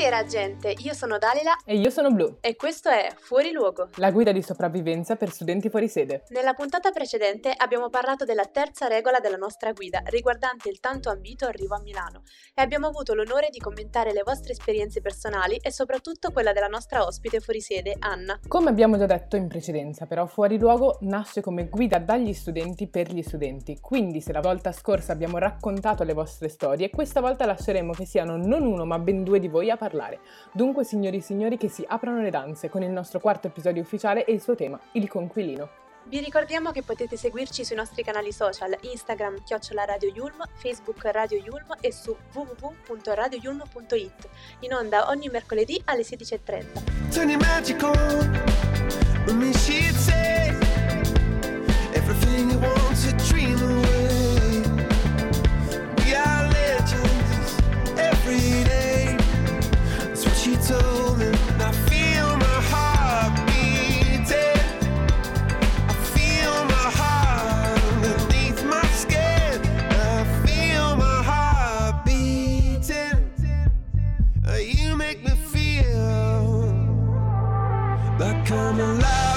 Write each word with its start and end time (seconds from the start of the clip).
Buonasera 0.00 0.26
gente, 0.26 0.74
io 0.82 0.94
sono 0.94 1.18
Dalila 1.18 1.58
E 1.62 1.76
io 1.76 1.90
sono 1.90 2.10
Blu, 2.10 2.38
e 2.40 2.56
questo 2.56 2.88
è 2.88 3.12
Fuori 3.18 3.52
Luogo. 3.52 3.90
la 3.96 4.10
guida 4.10 4.32
di 4.32 4.40
sopravvivenza 4.40 5.16
per 5.16 5.30
studenti 5.30 5.68
fuori 5.68 5.88
sede. 5.88 6.22
Nella 6.30 6.54
puntata 6.54 6.90
precedente 6.90 7.52
abbiamo 7.54 7.90
parlato 7.90 8.24
della 8.24 8.46
terza 8.46 8.86
regola 8.86 9.20
della 9.20 9.36
nostra 9.36 9.72
guida 9.72 10.00
riguardante 10.06 10.70
il 10.70 10.80
tanto 10.80 11.10
ambito 11.10 11.44
arrivo 11.44 11.74
a 11.74 11.80
Milano 11.80 12.22
e 12.54 12.62
abbiamo 12.62 12.86
avuto 12.86 13.12
l'onore 13.12 13.48
di 13.50 13.58
commentare 13.58 14.14
le 14.14 14.22
vostre 14.24 14.52
esperienze 14.52 15.02
personali 15.02 15.58
e 15.60 15.70
soprattutto 15.70 16.32
quella 16.32 16.54
della 16.54 16.68
nostra 16.68 17.04
ospite 17.04 17.40
fuori 17.40 17.60
sede, 17.60 17.96
Anna. 17.98 18.40
Come 18.48 18.70
abbiamo 18.70 18.96
già 18.96 19.04
detto 19.04 19.36
in 19.36 19.48
precedenza, 19.48 20.06
però 20.06 20.24
Fuori 20.24 20.58
Luogo 20.58 20.96
nasce 21.02 21.42
come 21.42 21.68
guida 21.68 21.98
dagli 21.98 22.32
studenti 22.32 22.88
per 22.88 23.12
gli 23.12 23.20
studenti, 23.20 23.78
quindi 23.82 24.22
se 24.22 24.32
la 24.32 24.40
volta 24.40 24.72
scorsa 24.72 25.12
abbiamo 25.12 25.36
raccontato 25.36 26.04
le 26.04 26.14
vostre 26.14 26.48
storie, 26.48 26.88
questa 26.88 27.20
volta 27.20 27.44
lasceremo 27.44 27.92
che 27.92 28.06
siano 28.06 28.38
non 28.38 28.64
uno 28.64 28.86
ma 28.86 28.98
ben 28.98 29.24
due 29.24 29.38
di 29.38 29.48
voi 29.48 29.68
a 29.68 29.76
parlare. 29.76 29.88
Dunque 30.52 30.84
signori 30.84 31.18
e 31.18 31.22
signori 31.22 31.56
che 31.56 31.68
si 31.68 31.84
aprano 31.86 32.20
le 32.20 32.30
danze 32.30 32.68
con 32.68 32.82
il 32.82 32.90
nostro 32.90 33.20
quarto 33.20 33.46
episodio 33.46 33.82
ufficiale 33.82 34.24
e 34.24 34.32
il 34.32 34.40
suo 34.40 34.54
tema, 34.54 34.78
il 34.92 35.08
conquilino. 35.08 35.80
Vi 36.04 36.18
ricordiamo 36.18 36.72
che 36.72 36.82
potete 36.82 37.16
seguirci 37.16 37.64
sui 37.64 37.76
nostri 37.76 38.02
canali 38.02 38.32
social 38.32 38.76
Instagram 38.80 39.44
chiocciola 39.44 39.84
Radio 39.84 40.10
Yulm, 40.12 40.42
Facebook 40.54 41.04
Radio 41.04 41.38
Yulm 41.38 41.76
e 41.80 41.92
su 41.92 42.16
www.radioyulm.it 42.32 44.28
in 44.60 44.72
onda 44.72 45.08
ogni 45.08 45.28
mercoledì 45.28 45.80
alle 45.84 46.02
16.30. 46.02 47.12
Turn 47.12 47.28
your 47.28 47.40
magic 47.40 47.82
on 47.82 47.94
with 49.26 49.34
me, 49.34 49.52
she'd 49.52 49.94
say 49.94 50.48
everything 51.92 52.50
you 52.50 52.58
want 52.58 52.96
to 53.02 53.12
dream 53.28 53.59
come 78.60 78.80
alive. 78.80 79.29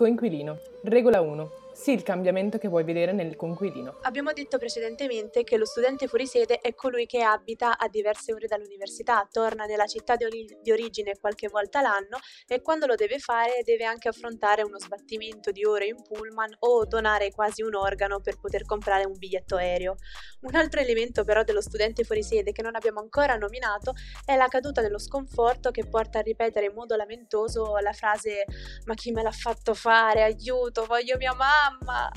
Coinquilino. 0.00 0.56
Regola 0.82 1.20
1. 1.20 1.46
Sì 1.80 1.92
il 1.92 2.02
cambiamento 2.02 2.58
che 2.58 2.68
vuoi 2.68 2.84
vedere 2.84 3.12
nel 3.12 3.36
conquilino. 3.36 4.00
Abbiamo 4.02 4.34
detto 4.34 4.58
precedentemente 4.58 5.44
che 5.44 5.56
lo 5.56 5.64
studente 5.64 6.08
fuori 6.08 6.26
sede 6.26 6.58
è 6.58 6.74
colui 6.74 7.06
che 7.06 7.22
abita 7.22 7.78
a 7.78 7.88
diverse 7.88 8.34
ore 8.34 8.46
dall'università, 8.46 9.26
torna 9.32 9.64
nella 9.64 9.86
città 9.86 10.14
di, 10.14 10.24
ori- 10.24 10.58
di 10.60 10.72
origine 10.72 11.16
qualche 11.18 11.48
volta 11.48 11.80
l'anno 11.80 12.18
e 12.46 12.60
quando 12.60 12.84
lo 12.84 12.96
deve 12.96 13.18
fare 13.18 13.62
deve 13.64 13.86
anche 13.86 14.08
affrontare 14.08 14.60
uno 14.60 14.78
sbattimento 14.78 15.52
di 15.52 15.64
ore 15.64 15.86
in 15.86 16.02
pullman 16.02 16.54
o 16.58 16.84
donare 16.84 17.30
quasi 17.30 17.62
un 17.62 17.74
organo 17.74 18.20
per 18.20 18.38
poter 18.38 18.66
comprare 18.66 19.06
un 19.06 19.16
biglietto 19.16 19.56
aereo. 19.56 19.94
Un 20.42 20.54
altro 20.56 20.80
elemento 20.80 21.24
però 21.24 21.44
dello 21.44 21.62
studente 21.62 22.04
fuori 22.04 22.22
sede 22.22 22.52
che 22.52 22.60
non 22.60 22.74
abbiamo 22.74 23.00
ancora 23.00 23.36
nominato 23.36 23.94
è 24.26 24.36
la 24.36 24.48
caduta 24.48 24.82
nello 24.82 24.98
sconforto 24.98 25.70
che 25.70 25.86
porta 25.88 26.18
a 26.18 26.22
ripetere 26.22 26.66
in 26.66 26.74
modo 26.74 26.94
lamentoso 26.94 27.74
la 27.78 27.94
frase 27.94 28.44
ma 28.84 28.92
chi 28.92 29.12
me 29.12 29.22
l'ha 29.22 29.30
fatto 29.30 29.72
fare, 29.72 30.22
aiuto, 30.22 30.84
voglio 30.84 31.16
mia 31.16 31.32
mamma, 31.32 31.68
mamma! 31.78 32.10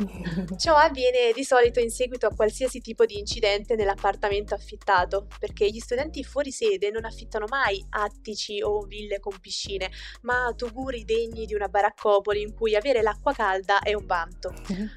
Ciò 0.57 0.75
avviene 0.75 1.31
di 1.33 1.43
solito 1.43 1.79
in 1.79 1.89
seguito 1.89 2.27
a 2.27 2.35
qualsiasi 2.35 2.81
tipo 2.81 3.05
di 3.05 3.17
incidente 3.17 3.75
nell'appartamento 3.75 4.53
affittato, 4.53 5.27
perché 5.39 5.69
gli 5.69 5.79
studenti 5.79 6.23
fuori 6.23 6.51
sede 6.51 6.89
non 6.89 7.05
affittano 7.05 7.45
mai 7.47 7.83
attici 7.89 8.61
o 8.61 8.81
ville 8.81 9.19
con 9.19 9.39
piscine, 9.39 9.91
ma 10.21 10.53
tuguri 10.55 11.03
degni 11.03 11.45
di 11.45 11.53
una 11.53 11.67
baraccopoli 11.67 12.41
in 12.41 12.53
cui 12.53 12.75
avere 12.75 13.01
l'acqua 13.01 13.33
calda 13.33 13.79
è 13.79 13.93
un 13.93 14.05
vanto. 14.05 14.53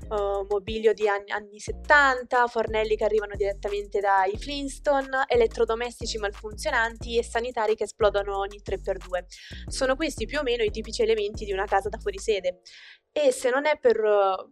Uh, 0.09 0.47
mobilio 0.49 0.93
di 0.93 1.09
anni, 1.09 1.31
anni 1.31 1.59
70, 1.59 2.47
fornelli 2.47 2.97
che 2.97 3.05
arrivano 3.05 3.35
direttamente 3.35 4.01
dai 4.01 4.37
Flintstone, 4.39 5.25
elettrodomestici 5.27 6.19
malfunzionanti 6.19 7.19
e 7.19 7.25
sanitari 7.25 7.75
che 7.75 7.85
esplodono 7.85 8.39
ogni 8.39 8.61
3x2. 8.65 9.25
Sono 9.67 9.97
questi 9.97 10.27
più 10.27 10.39
o 10.39 10.43
meno 10.43 10.63
i 10.63 10.71
tipici 10.71 11.03
elementi 11.03 11.45
di 11.45 11.53
una 11.53 11.65
casa 11.65 11.89
da 11.89 11.99
fuorisede. 11.99 12.61
E 13.13 13.33
se 13.33 13.49
non 13.49 13.65
è 13.65 13.79
per, 13.79 13.97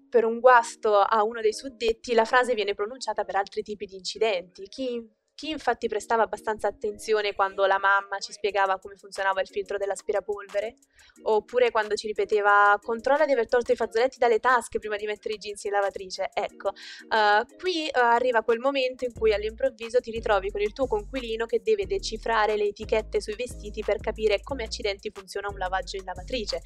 per 0.09 0.25
un 0.25 0.41
guasto 0.41 0.99
a 0.99 1.23
uno 1.23 1.41
dei 1.41 1.53
suddetti, 1.53 2.15
la 2.15 2.25
frase 2.25 2.55
viene 2.55 2.75
pronunciata 2.75 3.25
per 3.25 3.37
altri 3.37 3.63
tipi 3.63 3.87
di 3.87 3.97
incidenti. 3.97 4.69
Chi 4.69 5.07
chi 5.35 5.51
infatti 5.51 5.89
prestava 5.89 6.23
abbastanza 6.23 6.69
attenzione 6.69 7.35
quando 7.35 7.67
la 7.67 7.79
mamma 7.79 8.19
ci 8.21 8.33
spiegava 8.33 8.79
come 8.79 8.95
funzionava 8.95 9.41
il 9.41 9.49
filtro 9.49 9.79
dell'aspirapolvere? 9.79 10.77
Oppure 11.23 11.71
quando 11.71 11.95
ci 11.97 12.07
ripeteva 12.07 12.79
controlla 12.81 13.25
di 13.25 13.33
aver 13.33 13.49
tolto 13.49 13.73
i 13.73 13.77
fazzoletti 13.77 14.19
dalle 14.19 14.39
tasche 14.39 14.79
prima 14.79 14.97
di 14.97 15.07
mettere 15.07 15.35
i 15.35 15.39
jeans 15.39 15.65
in 15.65 15.73
lavatrice? 15.73 16.31
Ecco, 16.33 16.69
uh, 16.69 17.57
qui 17.57 17.89
uh, 17.93 17.99
arriva 17.99 18.43
quel 18.43 18.59
momento 18.59 19.05
in 19.05 19.13
cui 19.13 19.33
all'improvviso 19.33 20.01
ti 20.01 20.11
ritrovi 20.11 20.51
con 20.51 20.61
il 20.61 20.73
tuo 20.73 20.87
conquilino 20.87 21.47
che 21.47 21.63
deve 21.63 21.87
decifrare 21.87 22.57
le 22.57 22.69
etichette 22.69 23.21
sui 23.21 23.35
vestiti 23.35 23.83
per 23.83 23.99
capire 23.99 24.41
come 24.43 24.65
accidenti 24.65 25.11
funziona 25.13 25.49
un 25.49 25.59
lavaggio 25.59 25.97
in 25.97 26.05
lavatrice. 26.05 26.61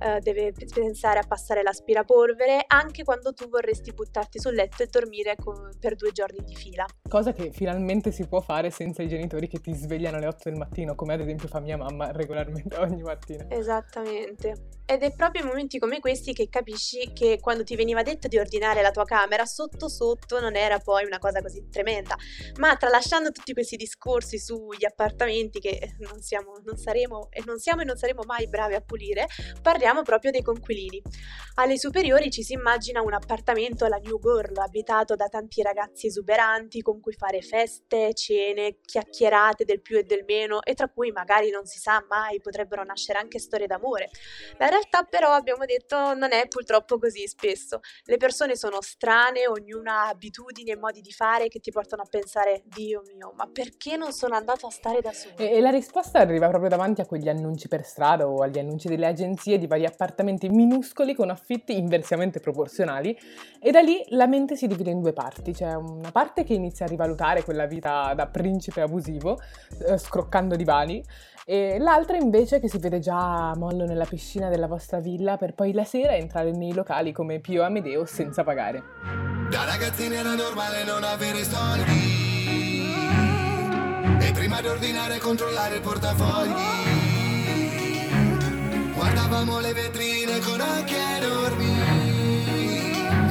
Uh, 0.00 0.18
deve 0.20 0.52
pensare 0.72 1.18
a 1.18 1.26
passare 1.26 1.62
l'aspirapolvere 1.62 2.64
anche 2.66 3.04
quando 3.04 3.32
tu 3.34 3.48
vorresti 3.48 3.92
buttarti 3.92 4.38
sul 4.38 4.54
letto 4.54 4.82
e 4.82 4.86
dormire 4.86 5.36
con, 5.36 5.76
per 5.78 5.94
due 5.94 6.12
giorni 6.12 6.42
di 6.42 6.54
fila. 6.54 6.86
Cosa 7.08 7.32
che 7.32 7.50
finalmente 7.52 8.12
si 8.14 8.26
può 8.28 8.40
fare 8.40 8.70
senza 8.70 9.02
i 9.02 9.08
genitori 9.08 9.48
che 9.48 9.60
ti 9.60 9.74
svegliano 9.74 10.16
alle 10.16 10.28
8 10.28 10.48
del 10.48 10.58
mattino, 10.58 10.94
come 10.94 11.14
ad 11.14 11.20
esempio 11.20 11.48
fa 11.48 11.58
mia 11.58 11.76
mamma 11.76 12.12
regolarmente 12.12 12.76
ogni 12.78 13.02
mattina. 13.02 13.46
Esattamente. 13.48 14.68
Ed 14.86 15.02
è 15.02 15.14
proprio 15.14 15.42
in 15.42 15.48
momenti 15.48 15.78
come 15.78 15.98
questi 15.98 16.34
che 16.34 16.48
capisci 16.50 17.12
che 17.14 17.38
quando 17.40 17.64
ti 17.64 17.74
veniva 17.74 18.02
detto 18.02 18.28
di 18.28 18.38
ordinare 18.38 18.82
la 18.82 18.90
tua 18.90 19.04
camera, 19.04 19.46
sotto 19.46 19.88
sotto 19.88 20.40
non 20.40 20.56
era 20.56 20.78
poi 20.78 21.06
una 21.06 21.18
cosa 21.18 21.40
così 21.40 21.68
tremenda. 21.70 22.14
Ma 22.58 22.76
tralasciando 22.76 23.32
tutti 23.32 23.54
questi 23.54 23.76
discorsi 23.76 24.38
sugli 24.38 24.84
appartamenti 24.84 25.58
che 25.58 25.96
non 25.98 26.20
siamo, 26.20 26.52
non 26.64 26.76
saremo 26.76 27.28
e 27.30 27.42
non 27.46 27.58
siamo 27.58 27.80
e 27.80 27.84
non 27.84 27.96
saremo 27.96 28.22
mai 28.26 28.46
bravi 28.46 28.74
a 28.74 28.80
pulire, 28.80 29.26
parliamo 29.60 30.02
proprio 30.02 30.30
dei 30.30 30.42
conquilini. 30.42 31.00
Alle 31.54 31.78
superiori 31.78 32.30
ci 32.30 32.42
si 32.42 32.52
immagina 32.52 33.00
un 33.00 33.14
appartamento 33.14 33.86
alla 33.86 33.96
New 33.96 34.18
Girl, 34.20 34.56
abitato 34.58 35.14
da 35.14 35.28
tanti 35.28 35.62
ragazzi 35.62 36.08
esuberanti 36.08 36.82
con 36.82 37.00
cui 37.00 37.14
fare 37.14 37.40
feste, 37.40 38.03
cene, 38.12 38.78
chiacchierate 38.84 39.64
del 39.64 39.80
più 39.80 39.96
e 39.96 40.02
del 40.04 40.24
meno 40.26 40.62
e 40.62 40.74
tra 40.74 40.88
cui 40.88 41.10
magari 41.12 41.50
non 41.50 41.64
si 41.66 41.78
sa 41.78 42.04
mai 42.08 42.40
potrebbero 42.40 42.84
nascere 42.84 43.18
anche 43.18 43.38
storie 43.38 43.66
d'amore. 43.66 44.10
La 44.58 44.68
realtà 44.68 45.02
però 45.04 45.30
abbiamo 45.30 45.64
detto 45.64 46.14
non 46.14 46.32
è 46.32 46.46
purtroppo 46.48 46.98
così 46.98 47.26
spesso. 47.26 47.80
Le 48.04 48.16
persone 48.16 48.56
sono 48.56 48.80
strane, 48.80 49.46
ognuna 49.46 50.02
ha 50.02 50.08
abitudini 50.08 50.70
e 50.70 50.76
modi 50.76 51.00
di 51.00 51.12
fare 51.12 51.48
che 51.48 51.60
ti 51.60 51.70
portano 51.70 52.02
a 52.02 52.06
pensare 52.08 52.62
Dio 52.64 53.02
mio, 53.14 53.32
ma 53.36 53.46
perché 53.46 53.96
non 53.96 54.12
sono 54.12 54.34
andato 54.34 54.66
a 54.66 54.70
stare 54.70 55.00
da 55.00 55.12
solo? 55.12 55.36
E, 55.36 55.56
e 55.56 55.60
la 55.60 55.70
risposta 55.70 56.18
arriva 56.18 56.48
proprio 56.48 56.68
davanti 56.68 57.00
a 57.00 57.06
quegli 57.06 57.28
annunci 57.28 57.68
per 57.68 57.84
strada 57.84 58.26
o 58.26 58.42
agli 58.42 58.58
annunci 58.58 58.88
delle 58.88 59.06
agenzie 59.06 59.58
di 59.58 59.66
vari 59.66 59.84
appartamenti 59.84 60.48
minuscoli 60.48 61.14
con 61.14 61.30
affitti 61.30 61.76
inversamente 61.76 62.40
proporzionali 62.40 63.16
e 63.60 63.70
da 63.70 63.80
lì 63.80 64.04
la 64.08 64.26
mente 64.26 64.56
si 64.56 64.66
divide 64.66 64.90
in 64.90 65.00
due 65.00 65.12
parti. 65.12 65.52
C'è 65.52 65.74
una 65.74 66.10
parte 66.10 66.44
che 66.44 66.54
inizia 66.54 66.86
a 66.86 66.88
rivalutare 66.88 67.42
quella 67.42 67.66
vita 67.66 67.93
da 68.14 68.26
principe 68.26 68.80
abusivo, 68.80 69.38
eh, 69.86 69.98
scroccando 69.98 70.56
divani, 70.56 71.04
e 71.46 71.78
l'altra 71.78 72.16
invece 72.16 72.58
che 72.58 72.68
si 72.68 72.78
vede 72.78 73.00
già 73.00 73.54
mollo 73.56 73.84
nella 73.84 74.06
piscina 74.06 74.48
della 74.48 74.66
vostra 74.66 74.98
villa 74.98 75.36
per 75.36 75.52
poi 75.52 75.72
la 75.72 75.84
sera 75.84 76.14
entrare 76.16 76.50
nei 76.52 76.72
locali 76.72 77.12
come 77.12 77.38
Pio 77.38 77.62
Amedeo 77.62 78.06
senza 78.06 78.42
pagare. 78.42 78.82
Da 79.50 79.64
ragazzini 79.64 80.14
era 80.14 80.34
normale 80.34 80.84
non 80.84 81.04
avere 81.04 81.44
soldi. 81.44 82.12
E 84.20 84.32
prima 84.32 84.60
di 84.62 84.68
ordinare 84.68 85.18
controllare 85.18 85.74
il 85.74 85.80
portafogli 85.82 87.02
Guardavamo 88.94 89.60
le 89.60 89.72
vetrine 89.74 90.38
con 90.38 90.60
occhi 90.60 90.94
enormi. 90.94 91.74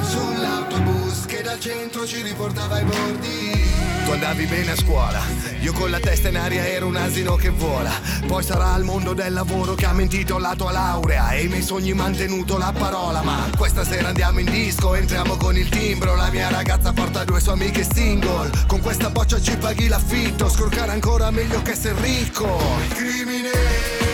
Sull'autobus 0.02 1.26
che 1.26 1.42
dal 1.42 1.58
centro 1.58 2.06
ci 2.06 2.22
riportava 2.22 2.76
ai 2.76 2.84
bordi 2.84 3.73
tu 4.04 4.10
andavi 4.10 4.44
bene 4.46 4.72
a 4.72 4.76
scuola, 4.76 5.20
io 5.60 5.72
con 5.72 5.90
la 5.90 5.98
testa 5.98 6.28
in 6.28 6.36
aria 6.36 6.66
ero 6.66 6.86
un 6.86 6.96
asino 6.96 7.36
che 7.36 7.48
vola. 7.48 7.90
Poi 8.26 8.42
sarà 8.42 8.76
il 8.76 8.84
mondo 8.84 9.14
del 9.14 9.32
lavoro 9.32 9.74
che 9.74 9.86
ha 9.86 9.92
mentito 9.92 10.38
la 10.38 10.54
tua 10.56 10.72
laurea 10.72 11.30
e 11.30 11.44
i 11.44 11.48
miei 11.48 11.62
sogni 11.62 11.94
mantenuto 11.94 12.58
la 12.58 12.72
parola. 12.76 13.22
Ma 13.22 13.48
questa 13.56 13.84
sera 13.84 14.08
andiamo 14.08 14.40
in 14.40 14.50
disco, 14.50 14.94
entriamo 14.94 15.36
con 15.36 15.56
il 15.56 15.68
timbro. 15.68 16.14
La 16.16 16.30
mia 16.30 16.50
ragazza 16.50 16.92
porta 16.92 17.24
due 17.24 17.40
sue 17.40 17.52
amiche 17.52 17.86
single. 17.90 18.50
Con 18.66 18.80
questa 18.80 19.08
boccia 19.10 19.40
ci 19.40 19.56
paghi 19.56 19.88
l'affitto, 19.88 20.48
scroccare 20.48 20.92
ancora 20.92 21.30
meglio 21.30 21.62
che 21.62 21.72
essere 21.72 22.00
ricco. 22.00 22.60
Crimine. 22.88 24.13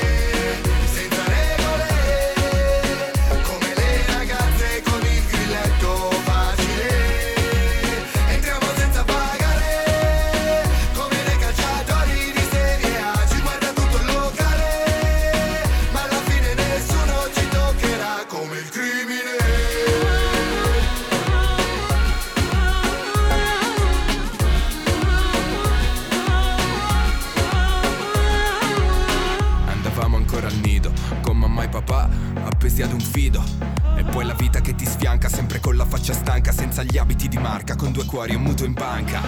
La 35.81 35.87
faccia 35.87 36.13
stanca, 36.13 36.53
senza 36.53 36.83
gli 36.83 36.99
abiti 36.99 37.27
di 37.27 37.39
marca, 37.39 37.75
con 37.75 37.91
due 37.91 38.05
cuori 38.05 38.33
e 38.33 38.37
un 38.37 38.43
mutuo 38.43 38.67
in 38.67 38.75
banca. 38.75 39.23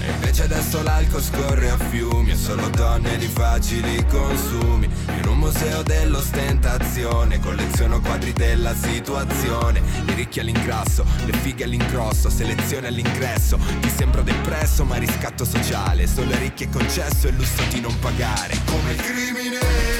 E 0.00 0.10
invece 0.10 0.42
adesso 0.42 0.82
l'alcol 0.82 1.22
scorre 1.22 1.70
a 1.70 1.78
fiumi, 1.78 2.32
e 2.32 2.34
solo 2.34 2.68
donne 2.70 3.16
di 3.18 3.28
facili 3.28 4.04
consumi. 4.06 4.88
In 5.20 5.28
un 5.28 5.38
museo 5.38 5.82
dell'ostentazione, 5.82 7.38
colleziono 7.38 8.00
quadri 8.00 8.32
della 8.32 8.74
situazione. 8.74 9.80
I 10.06 10.14
ricchi 10.14 10.40
all'ingrasso, 10.40 11.04
le 11.24 11.34
fighe 11.34 11.62
all'ingrosso, 11.64 12.28
selezione 12.28 12.88
all'ingresso. 12.88 13.56
Ti 13.80 13.88
sembro 13.88 14.22
depresso, 14.22 14.84
ma 14.84 14.96
riscatto 14.96 15.44
sociale. 15.44 16.08
Solo 16.08 16.32
ai 16.32 16.40
ricchi 16.40 16.64
è 16.64 16.68
concesso 16.68 17.28
e 17.28 17.30
lusso 17.30 17.62
di 17.70 17.80
non 17.80 17.96
pagare. 18.00 18.58
come 18.64 18.90
il 18.90 18.96
crimine 18.96 19.91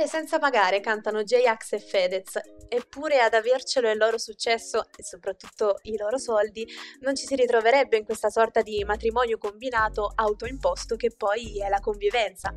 Entrare 0.00 0.06
senza 0.08 0.38
pagare, 0.38 0.80
cantano 0.80 1.22
J-Ax 1.22 1.72
e 1.72 1.78
Fedez, 1.78 2.40
eppure 2.68 3.20
ad 3.20 3.34
avercelo 3.34 3.90
il 3.90 3.98
loro 3.98 4.16
successo 4.16 4.86
e 4.96 5.02
soprattutto 5.02 5.78
i 5.82 5.96
loro 5.98 6.16
soldi 6.16 6.66
non 7.00 7.14
ci 7.14 7.26
si 7.26 7.34
ritroverebbe 7.34 7.98
in 7.98 8.04
questa 8.04 8.30
sorta 8.30 8.62
di 8.62 8.82
matrimonio 8.84 9.36
combinato 9.36 10.10
autoimposto 10.14 10.96
che 10.96 11.10
poi 11.14 11.60
è 11.60 11.68
la 11.68 11.80
convivenza. 11.80 12.54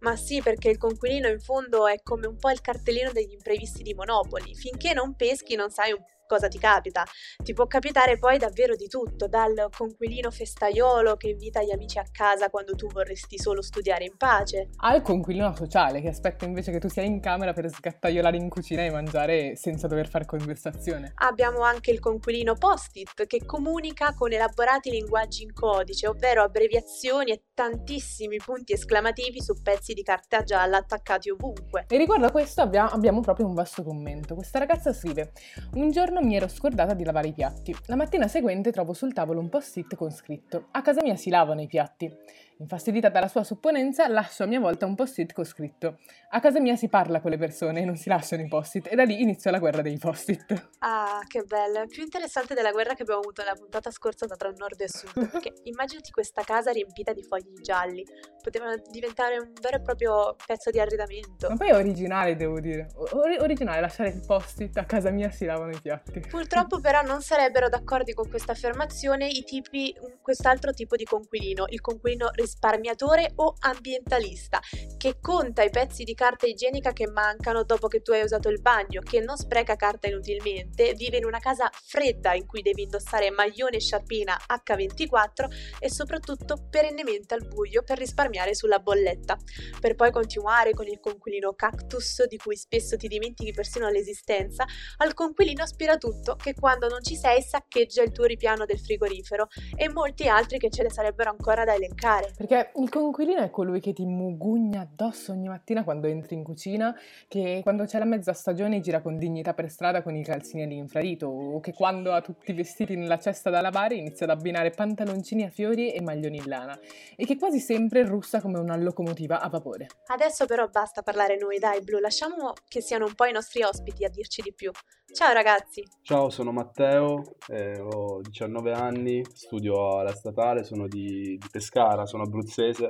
Ma 0.00 0.16
sì, 0.16 0.40
perché 0.40 0.70
il 0.70 0.78
conquilino 0.78 1.28
in 1.28 1.40
fondo 1.40 1.86
è 1.86 2.00
come 2.02 2.26
un 2.26 2.36
po' 2.36 2.50
il 2.50 2.62
cartellino 2.62 3.12
degli 3.12 3.32
imprevisti 3.32 3.82
di 3.82 3.92
Monopoli, 3.92 4.54
finché 4.54 4.94
non 4.94 5.16
peschi 5.16 5.54
non 5.54 5.70
sai 5.70 5.92
un 5.92 6.02
cosa 6.26 6.48
ti 6.48 6.58
capita. 6.58 7.04
Ti 7.42 7.52
può 7.52 7.66
capitare 7.66 8.18
poi 8.18 8.38
davvero 8.38 8.74
di 8.76 8.88
tutto, 8.88 9.28
dal 9.28 9.68
conquilino 9.74 10.30
festaiolo 10.30 11.16
che 11.16 11.28
invita 11.28 11.62
gli 11.62 11.72
amici 11.72 11.98
a 11.98 12.04
casa 12.10 12.50
quando 12.50 12.74
tu 12.74 12.88
vorresti 12.88 13.38
solo 13.38 13.62
studiare 13.62 14.04
in 14.04 14.16
pace, 14.16 14.70
Al 14.76 15.02
conquilino 15.02 15.54
sociale 15.54 16.00
che 16.00 16.08
aspetta 16.08 16.44
invece 16.44 16.72
che 16.72 16.78
tu 16.78 16.88
sia 16.88 17.02
in 17.02 17.20
camera 17.20 17.52
per 17.52 17.68
sgattaiolare 17.68 18.36
in 18.36 18.48
cucina 18.48 18.82
e 18.82 18.90
mangiare 18.90 19.56
senza 19.56 19.86
dover 19.86 20.08
fare 20.08 20.24
conversazione. 20.24 21.12
Abbiamo 21.16 21.60
anche 21.60 21.90
il 21.90 22.00
conquilino 22.00 22.54
post-it 22.54 23.26
che 23.26 23.44
comunica 23.44 24.14
con 24.14 24.32
elaborati 24.32 24.90
linguaggi 24.90 25.42
in 25.42 25.52
codice, 25.52 26.08
ovvero 26.08 26.42
abbreviazioni 26.42 27.32
e 27.32 27.44
tantissimi 27.54 28.36
punti 28.36 28.72
esclamativi 28.72 29.40
su 29.40 29.60
pezzi 29.62 29.94
di 29.94 30.02
carta 30.02 30.42
gialla 30.42 30.78
attaccati 30.78 31.30
ovunque. 31.30 31.86
E 31.88 31.96
riguardo 31.96 32.26
a 32.26 32.30
questo 32.30 32.62
abbia- 32.62 32.90
abbiamo 32.90 33.20
proprio 33.20 33.46
un 33.46 33.54
vasto 33.54 33.82
commento. 33.82 34.34
Questa 34.34 34.58
ragazza 34.58 34.92
scrive: 34.92 35.32
Un 35.74 35.90
giorno 35.90 36.15
mi 36.20 36.36
ero 36.36 36.48
scordata 36.48 36.94
di 36.94 37.04
lavare 37.04 37.28
i 37.28 37.32
piatti. 37.32 37.74
La 37.86 37.96
mattina 37.96 38.28
seguente 38.28 38.72
trovo 38.72 38.92
sul 38.92 39.12
tavolo 39.12 39.40
un 39.40 39.48
post-it 39.48 39.94
con 39.94 40.10
scritto: 40.10 40.68
A 40.72 40.82
casa 40.82 41.02
mia 41.02 41.16
si 41.16 41.30
lavano 41.30 41.60
i 41.60 41.66
piatti. 41.66 42.12
Infastidita 42.58 43.10
dalla 43.10 43.28
sua 43.28 43.44
supponenza, 43.44 44.08
lascio 44.08 44.44
a 44.44 44.46
mia 44.46 44.60
volta 44.60 44.86
un 44.86 44.94
post-it 44.94 45.34
con 45.34 45.44
scritto: 45.44 45.98
A 46.30 46.40
casa 46.40 46.58
mia 46.58 46.74
si 46.74 46.88
parla 46.88 47.20
con 47.20 47.30
le 47.30 47.36
persone 47.36 47.82
e 47.82 47.84
non 47.84 47.96
si 47.96 48.08
lasciano 48.08 48.42
i 48.42 48.48
post-it. 48.48 48.90
E 48.90 48.94
da 48.94 49.04
lì 49.04 49.20
iniziò 49.20 49.50
la 49.50 49.58
guerra 49.58 49.82
dei 49.82 49.98
post-it. 49.98 50.70
Ah, 50.78 51.20
che 51.26 51.42
bello, 51.42 51.82
è 51.82 51.86
più 51.86 52.02
interessante 52.02 52.54
della 52.54 52.70
guerra 52.70 52.94
che 52.94 53.02
abbiamo 53.02 53.20
avuto 53.20 53.42
nella 53.42 53.54
puntata 53.54 53.90
scorsa 53.90 54.26
tra 54.26 54.50
nord 54.56 54.80
e 54.80 54.88
sud, 54.88 55.12
perché 55.28 55.52
immaginati 55.64 56.10
questa 56.10 56.42
casa 56.44 56.70
riempita 56.70 57.12
di 57.12 57.22
fogli 57.22 57.60
gialli, 57.60 58.02
poteva 58.42 58.74
diventare 58.90 59.38
un 59.38 59.52
vero 59.60 59.76
e 59.76 59.82
proprio 59.82 60.34
pezzo 60.46 60.70
di 60.70 60.80
arredamento. 60.80 61.48
Ma 61.50 61.56
poi 61.56 61.68
è 61.68 61.74
originale, 61.74 62.36
devo 62.36 62.58
dire. 62.58 62.88
O- 62.94 63.18
ori- 63.18 63.36
originale 63.38 63.80
lasciare 63.80 64.08
il 64.08 64.24
post-it 64.26 64.78
a 64.78 64.84
casa 64.84 65.10
mia 65.10 65.30
si 65.30 65.44
lavano 65.44 65.72
i 65.72 65.80
piatti. 65.80 66.20
Purtroppo 66.20 66.80
però 66.80 67.02
non 67.02 67.20
sarebbero 67.20 67.68
d'accordo 67.68 68.14
con 68.14 68.30
questa 68.30 68.52
affermazione 68.52 69.28
i 69.28 69.42
tipi, 69.42 69.94
quest'altro 70.22 70.72
tipo 70.72 70.96
di 70.96 71.04
conquilino, 71.04 71.64
il 71.68 71.82
conquilino 71.82 72.30
risparmiatore 72.46 73.32
o 73.36 73.56
ambientalista, 73.58 74.60
che 74.96 75.18
conta 75.20 75.62
i 75.62 75.70
pezzi 75.70 76.04
di 76.04 76.14
carta 76.14 76.46
igienica 76.46 76.92
che 76.92 77.08
mancano 77.08 77.64
dopo 77.64 77.88
che 77.88 78.00
tu 78.00 78.12
hai 78.12 78.22
usato 78.22 78.48
il 78.48 78.60
bagno, 78.60 79.02
che 79.02 79.20
non 79.20 79.36
spreca 79.36 79.74
carta 79.74 80.06
inutilmente, 80.06 80.94
vive 80.94 81.16
in 81.16 81.24
una 81.24 81.40
casa 81.40 81.68
fredda 81.72 82.34
in 82.34 82.46
cui 82.46 82.62
devi 82.62 82.82
indossare 82.82 83.30
maglione 83.30 83.76
e 83.76 83.80
sciarpina 83.80 84.36
H24 84.64 85.78
e 85.80 85.90
soprattutto 85.90 86.66
perennemente 86.70 87.34
al 87.34 87.46
buio 87.46 87.82
per 87.82 87.98
risparmiare 87.98 88.54
sulla 88.54 88.78
bolletta, 88.78 89.36
per 89.80 89.96
poi 89.96 90.12
continuare 90.12 90.72
con 90.72 90.86
il 90.86 91.00
conquilino 91.00 91.54
cactus 91.54 92.26
di 92.26 92.36
cui 92.36 92.56
spesso 92.56 92.96
ti 92.96 93.08
dimentichi 93.08 93.52
persino 93.52 93.88
l'esistenza, 93.88 94.64
al 94.98 95.14
conquilino 95.14 95.64
aspiratutto 95.64 96.36
che 96.36 96.54
quando 96.54 96.86
non 96.88 97.02
ci 97.02 97.16
sei 97.16 97.42
saccheggia 97.42 98.02
il 98.02 98.12
tuo 98.12 98.24
ripiano 98.24 98.64
del 98.64 98.78
frigorifero 98.78 99.48
e 99.74 99.88
molti 99.88 100.28
altri 100.28 100.58
che 100.58 100.70
ce 100.70 100.82
ne 100.82 100.90
sarebbero 100.90 101.30
ancora 101.30 101.64
da 101.64 101.74
elencare. 101.74 102.34
Perché 102.36 102.70
il 102.76 102.90
conquilino 102.90 103.40
è 103.40 103.48
colui 103.48 103.80
che 103.80 103.94
ti 103.94 104.04
mugugna 104.04 104.82
addosso 104.82 105.32
ogni 105.32 105.48
mattina 105.48 105.84
quando 105.84 106.06
entri 106.06 106.34
in 106.34 106.44
cucina, 106.44 106.94
che 107.28 107.60
quando 107.62 107.86
c'è 107.86 107.98
la 107.98 108.04
mezza 108.04 108.34
stagione 108.34 108.80
gira 108.80 109.00
con 109.00 109.16
dignità 109.16 109.54
per 109.54 109.70
strada 109.70 110.02
con 110.02 110.14
i 110.14 110.22
calzini 110.22 110.64
all'infradito, 110.64 111.28
o 111.28 111.60
che 111.60 111.72
quando 111.72 112.12
ha 112.12 112.20
tutti 112.20 112.50
i 112.50 112.54
vestiti 112.54 112.94
nella 112.94 113.18
cesta 113.18 113.48
da 113.48 113.62
lavare 113.62 113.94
inizia 113.94 114.26
ad 114.26 114.38
abbinare 114.38 114.68
pantaloncini 114.68 115.44
a 115.44 115.48
fiori 115.48 115.92
e 115.92 116.02
maglioni 116.02 116.36
in 116.36 116.46
lana, 116.46 116.78
e 117.16 117.24
che 117.24 117.38
quasi 117.38 117.58
sempre 117.58 118.04
russa 118.04 118.42
come 118.42 118.58
una 118.58 118.76
locomotiva 118.76 119.40
a 119.40 119.48
vapore. 119.48 119.86
Adesso 120.08 120.44
però 120.44 120.68
basta 120.68 121.00
parlare 121.00 121.38
noi, 121.38 121.58
dai 121.58 121.80
Blu, 121.80 121.98
lasciamo 122.00 122.52
che 122.68 122.82
siano 122.82 123.06
un 123.06 123.14
po' 123.14 123.24
i 123.24 123.32
nostri 123.32 123.62
ospiti 123.62 124.04
a 124.04 124.10
dirci 124.10 124.42
di 124.42 124.52
più. 124.52 124.70
Ciao 125.10 125.32
ragazzi! 125.32 125.82
Ciao, 126.02 126.28
sono 126.28 126.52
Matteo, 126.52 127.36
eh, 127.48 127.80
ho 127.80 128.20
19 128.20 128.72
anni, 128.72 129.24
studio 129.32 129.98
alla 129.98 130.14
statale, 130.14 130.64
sono 130.64 130.86
di, 130.86 131.38
di 131.38 131.48
Pescara, 131.50 132.04
sono 132.04 132.25
abruzzese 132.26 132.88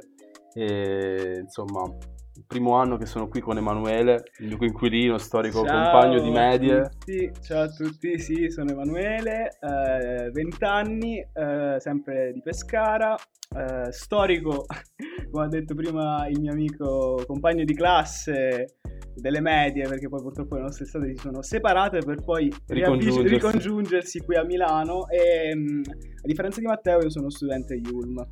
e 0.55 1.41
insomma, 1.43 1.83
primo 2.47 2.75
anno 2.75 2.97
che 2.97 3.07
sono 3.07 3.29
qui 3.29 3.41
con 3.41 3.59
Emanuele, 3.59 4.25
il 4.39 4.49
mio 4.49 4.57
coinquilino, 4.57 5.19
storico 5.19 5.59
compagno 5.59 6.21
di 6.21 6.31
medie. 6.31 6.89
tutti, 6.89 7.31
ciao 7.43 7.63
a 7.65 7.69
tutti, 7.69 8.19
sì, 8.19 8.49
sono 8.49 8.71
Emanuele, 8.71 9.59
eh, 9.61 10.31
20 10.31 10.65
anni, 10.65 11.19
eh, 11.19 11.77
sempre 11.79 12.33
di 12.33 12.41
Pescara, 12.43 13.15
eh, 13.15 13.93
storico, 13.93 14.65
come 15.31 15.45
ha 15.45 15.49
detto 15.49 15.75
prima 15.75 16.27
il 16.29 16.41
mio 16.41 16.53
amico 16.53 17.23
compagno 17.27 17.65
di 17.65 17.75
classe 17.75 18.79
delle 19.15 19.41
medie, 19.41 19.89
perché 19.89 20.09
poi 20.09 20.21
purtroppo 20.21 20.57
le 20.57 20.63
nostre 20.63 20.85
strade 20.85 21.09
si 21.09 21.21
sono 21.21 21.43
separate 21.43 21.99
per 21.99 22.23
poi 22.23 22.53
Ricongiungersi. 22.67 23.35
ricongiungersi 23.35 24.21
qui 24.21 24.37
a 24.37 24.45
Milano 24.45 25.09
e 25.09 25.55
mh, 25.55 25.83
a 25.89 26.27
differenza 26.27 26.61
di 26.61 26.67
Matteo 26.67 27.01
io 27.01 27.11
sono 27.11 27.31
studente 27.31 27.75
Yulm, 27.75 28.23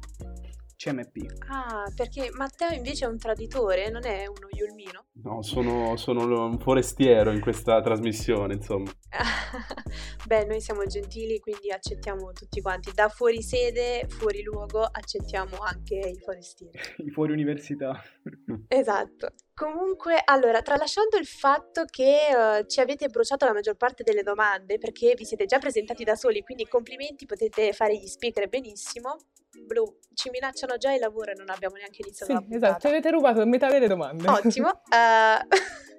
CMP. 0.85 1.49
Ah, 1.49 1.91
perché 1.97 2.31
Matteo 2.35 2.71
invece 2.71 3.07
è 3.07 3.09
un 3.09 3.17
traditore, 3.17 3.89
non 3.89 4.05
è 4.05 4.27
uno 4.27 4.49
Yulmino? 4.51 5.07
No, 5.23 5.41
sono, 5.41 5.97
sono 5.97 6.45
un 6.45 6.59
forestiero 6.59 7.33
in 7.33 7.41
questa 7.41 7.81
trasmissione, 7.81 8.55
insomma. 8.55 8.91
Beh, 10.27 10.45
noi 10.45 10.61
siamo 10.61 10.85
gentili, 10.85 11.39
quindi 11.39 11.71
accettiamo 11.71 12.33
tutti 12.33 12.61
quanti. 12.61 12.93
Da 12.93 13.09
fuori 13.09 13.43
sede, 13.43 14.07
fuori 14.09 14.43
luogo, 14.43 14.83
accettiamo 14.83 15.57
anche 15.59 15.95
i 15.97 16.19
forestieri. 16.19 16.79
I 17.07 17.11
fuori 17.11 17.33
università. 17.33 18.03
Esatto. 18.69 19.33
Comunque, 19.55 20.21
allora, 20.25 20.61
tralasciando 20.61 21.17
il 21.17 21.27
fatto 21.27 21.85
che 21.85 22.59
eh, 22.59 22.67
ci 22.67 22.81
avete 22.81 23.09
bruciato 23.09 23.47
la 23.47 23.53
maggior 23.53 23.77
parte 23.77 24.03
delle 24.03 24.23
domande, 24.23 24.79
perché 24.79 25.15
vi 25.17 25.25
siete 25.25 25.47
già 25.47 25.59
presentati 25.59 26.03
da 26.05 26.17
soli, 26.17 26.43
quindi 26.43 26.67
complimenti, 26.67 27.25
potete 27.25 27.73
fare 27.73 27.97
gli 27.97 28.07
speaker 28.07 28.49
benissimo. 28.49 29.17
Blu, 29.65 29.99
ci 30.15 30.31
minacciano 30.31 30.77
già 30.77 30.93
il 30.93 31.01
lavoro 31.01 31.33
e 31.33 31.35
non 31.35 31.51
abbiamo 31.51 31.77
neanche 31.77 32.03
iniziato 32.03 32.31
Sì, 32.31 32.39
la 32.39 32.41
puntata. 32.41 32.67
esatto, 32.67 32.81
ci 32.81 32.87
avete 32.89 33.11
rubato 33.11 33.45
metà 33.47 33.69
delle 33.69 33.89
domande. 33.89 34.29
Ottimo. 34.29 34.69
eh, 34.93 35.47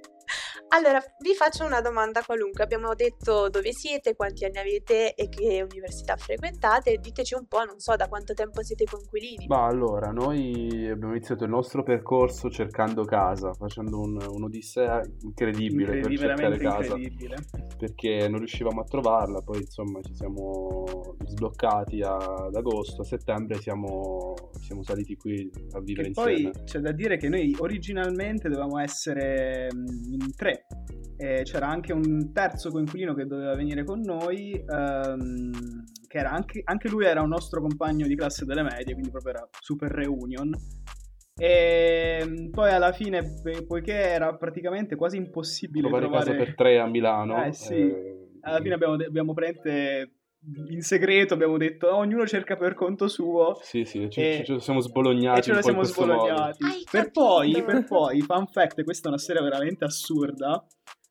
allora, 0.70 1.00
vi 1.20 1.34
faccio 1.34 1.64
una 1.66 1.80
domanda 1.82 2.22
qualunque. 2.24 2.64
Abbiamo 2.64 2.94
detto 2.96 3.50
dove 3.50 3.72
siete, 3.72 4.16
quanti 4.16 4.46
anni 4.46 4.58
avete 4.58 5.14
e 5.14 5.30
che 5.30 5.62
università 5.62 6.16
frequentate. 6.18 6.98
Diteci 6.98 7.34
un 7.36 7.46
po', 7.48 7.64
non 7.64 7.80
so, 7.80 7.96
da 7.96 8.08
quanto 8.08 8.34
tempo 8.34 8.62
siete 8.64 8.84
coinquilini. 8.86 9.46
Ma 9.48 9.66
allora, 9.66 10.12
noi 10.12 10.90
abbiamo 10.90 11.14
iniziato 11.14 11.44
il 11.46 11.50
nostro 11.50 11.84
percorso 11.84 12.50
cercando 12.50 13.04
casa, 13.06 13.54
facendo 13.54 14.00
un- 14.00 14.18
un'odissea 14.28 15.02
incredibile 15.22 16.00
per 16.00 16.10
cercare 16.12 16.36
veramente 16.36 16.64
casa. 16.64 16.96
incredibile. 16.96 17.36
perché 17.78 18.28
non 18.30 18.40
riuscivamo 18.40 18.82
a 18.82 18.84
trovarla, 18.86 19.42
poi 19.42 19.60
insomma 19.60 20.02
ci 20.02 20.14
siamo 20.16 20.84
sbloccati 21.26 22.02
a- 22.02 22.16
ad 22.16 22.56
agosto, 22.56 23.02
a 23.02 23.06
settembre 23.06 23.60
siamo, 23.60 24.34
siamo 24.62 24.82
saliti 24.84 25.16
qui 25.18 25.50
a 25.74 25.80
vivere 25.82 26.08
Che 26.08 26.14
poi 26.14 26.34
insieme. 26.44 26.64
c'è 26.64 26.80
da 26.80 26.92
dire 26.92 27.18
che 27.18 27.28
noi 27.30 27.56
originalmente 27.60 28.48
dovevamo 28.50 28.80
essere 28.80 29.68
mm, 29.74 30.14
in 30.14 30.36
tre. 30.36 30.55
E 31.18 31.42
c'era 31.44 31.68
anche 31.68 31.94
un 31.94 32.34
terzo 32.34 32.70
coinquilino 32.72 33.14
che 33.14 33.26
doveva 33.26 33.56
venire 33.56 33.84
con 33.84 34.02
noi, 34.02 34.52
ehm, 34.54 35.84
che 36.08 36.18
era 36.18 36.32
anche, 36.32 36.62
anche 36.66 36.90
lui 36.90 37.06
era 37.06 37.22
un 37.22 37.30
nostro 37.30 37.62
compagno 37.62 38.06
di 38.06 38.16
classe 38.16 38.46
delle 38.46 38.64
medie, 38.64 38.94
quindi 38.94 39.12
proprio 39.12 39.34
era 39.34 39.50
super 39.60 39.92
reunion. 39.92 40.52
E 41.38 42.24
mm, 42.26 42.50
poi 42.52 42.72
alla 42.72 42.92
fine, 42.92 43.24
poiché 43.68 43.94
era 43.94 44.36
praticamente 44.36 44.96
quasi 44.96 45.18
impossibile 45.18 45.88
Trovare 45.88 46.10
casa 46.10 46.24
trovare... 46.26 46.46
per 46.46 46.56
tre 46.56 46.80
a 46.80 46.86
Milano. 46.86 47.44
Eh, 47.44 47.54
sì. 47.54 47.74
eh, 47.74 48.30
Alla 48.42 48.60
fine 48.60 48.74
abbiamo, 48.74 48.94
abbiamo 48.94 49.34
praticamente 49.34 50.12
in 50.70 50.82
segreto 50.82 51.34
abbiamo 51.34 51.58
detto 51.58 51.88
"Oh, 51.88 51.98
ognuno 51.98 52.26
cerca 52.28 52.56
per 52.56 52.74
conto 52.76 53.08
suo 53.08 53.58
Sì, 53.62 53.84
sì, 53.86 54.08
ci, 54.10 54.22
E- 54.22 54.44
ci 54.46 54.60
siamo 54.60 54.80
sbolognati 54.80 55.40
e 55.40 55.44
ce 55.44 55.54
lo 55.54 55.62
siamo 55.62 55.84
sbolognati. 55.84 56.66
Per 56.90 57.12
poi, 57.12 57.64
per 57.64 57.86
poi, 57.88 58.22
fun 58.22 58.48
fact, 58.48 58.84
questa 58.84 59.08
è 59.08 59.12
una 59.12 59.18
storia 59.20 59.42
veramente 59.42 59.86
assurda. 59.86 60.66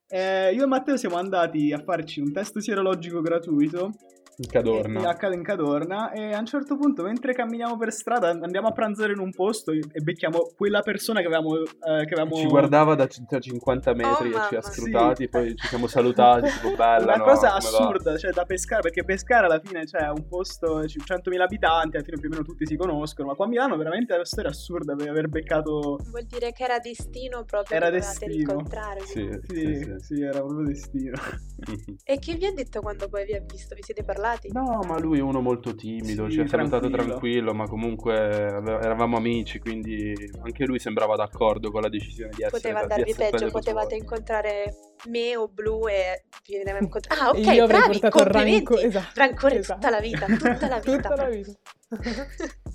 eh, 0.09 0.53
io 0.53 0.63
e 0.63 0.67
Matteo 0.67 0.97
siamo 0.97 1.17
andati 1.17 1.73
a 1.73 1.83
farci 1.83 2.21
un 2.21 2.33
test 2.33 2.59
sierologico 2.59 3.21
gratuito 3.21 3.91
In 4.37 4.47
Cadorna. 4.49 5.17
e 5.17 5.35
in 5.35 5.43
Cadorna 5.43 6.11
e 6.11 6.33
a 6.33 6.39
un 6.39 6.47
certo 6.47 6.77
punto 6.77 7.03
mentre 7.03 7.33
camminiamo 7.35 7.77
per 7.77 7.93
strada 7.93 8.31
andiamo 8.31 8.69
a 8.69 8.73
pranzare 8.73 9.13
in 9.13 9.19
un 9.21 9.31
posto 9.31 9.71
e 9.71 10.01
becchiamo 10.03 10.53
quella 10.57 10.81
persona 10.81 11.21
che 11.21 11.27
avevamo, 11.27 11.57
eh, 11.57 12.05
che 12.05 12.15
avevamo 12.15 12.35
Ci 12.37 12.47
guardava 12.47 12.95
da, 12.95 13.07
da 13.29 13.39
50 13.39 13.95
metri 13.95 14.33
Oh, 14.33 14.39
e 14.39 14.49
ci 14.49 14.57
ha 14.57 14.63
scrutati, 14.63 15.29
poi 15.29 15.55
ci 15.55 15.67
siamo 15.69 15.87
salutati, 15.87 16.49
tipo 16.51 16.71
bella, 16.75 17.05
una 17.15 17.17
no? 17.17 17.25
cosa 17.25 17.49
Come 17.51 17.71
va?" 17.71 17.79
assurda, 17.79 18.17
cioè 18.17 18.33
da 18.33 18.45
pescare, 18.45 18.83
perché 18.83 19.05
pescare 19.05 19.47
alla 19.47 19.61
fine 19.63 19.85
c'è 19.85 20.09
un 20.09 20.27
posto, 20.27 20.83
c- 20.87 20.97
100.000 21.05 21.41
abitanti, 21.45 21.97
alla 21.97 22.05
fine 22.05 22.19
più 22.19 22.29
o 22.29 22.31
meno 22.33 22.43
tutti 22.43 22.67
si 22.67 22.77
conoscono, 22.77 23.29
ma 23.29 23.35
qua 23.35 23.45
a 23.45 23.49
Milano 23.49 23.77
veramente 23.77 24.13
è 24.13 24.17
una 24.17 24.25
storia 24.25 24.51
assurda 24.51 24.95
per 24.97 25.09
aver 25.09 25.29
beccato... 25.29 25.99
Vuol 26.11 26.25
dire 26.25 26.53
che 26.53 26.65
era 26.65 26.79
destino 26.81 27.45
proprio 27.45 27.77
Era 27.77 27.91
destino. 27.91 28.33
rincontrare. 28.35 29.01
Sì, 29.05 29.29
Sì, 29.47 29.55
sì, 29.55 29.85
sì, 29.99 30.15
sì. 30.17 30.23
era 30.23 30.41
proprio 30.41 30.67
destino. 30.67 31.13
E 32.05 32.19
chi 32.19 32.37
vi 32.37 32.47
ha 32.47 32.53
detto 32.53 32.81
quando 32.81 33.09
poi 33.09 33.25
vi 33.25 33.35
ha 33.35 33.41
visto? 33.41 33.75
Vi 33.75 33.83
siete 33.83 34.03
parlati? 34.03 34.23
No, 34.53 34.81
ma 34.87 34.99
lui 34.99 35.19
è 35.19 35.23
uno 35.23 35.41
molto 35.41 35.75
timido, 35.75 36.27
Sì, 36.27 36.33
ci 36.33 36.41
ha 36.41 36.47
salutato 36.47 36.89
tranquillo. 36.89 37.07
tranquillo, 37.07 37.55
ma 37.55 37.67
comunque 37.69 38.15
eravamo 38.15 39.17
amici, 39.17 39.59
quindi 39.59 40.13
anche 40.43 40.65
lui 40.67 40.79
sembrava 40.79 41.17
d'accordo 41.17 41.71
con 41.71 41.83
la 41.83 41.89
decisione 41.89 42.31
di 42.35 42.43
essere 42.43 42.51
Poteva 42.63 42.81
andarvi 42.81 43.15
peggio, 43.15 43.51
potevate 43.51 43.95
incontrare 43.97 44.75
me 45.09 45.37
o 45.37 45.49
blu 45.49 45.87
e 45.89 46.25
vi 46.47 46.57
veniamo 46.57 46.79
incontro. 46.81 47.15
Ah, 47.15 47.31
ok, 47.31 47.37
E 47.47 47.55
io 47.55 47.65
avrei 47.65 47.81
bravi, 47.81 48.01
complimenti. 48.11 48.53
ranco- 48.55 48.79
esatto, 48.79 49.13
Rancore 49.15 49.59
esatto. 49.59 49.81
tutta 49.81 49.91
la 49.91 50.01
vita, 50.07 50.27
tutta 50.27 50.69
la 50.69 50.79
vita. 50.79 50.93
Tutta 50.93 51.15
la 51.17 51.29
vita. 51.29 52.73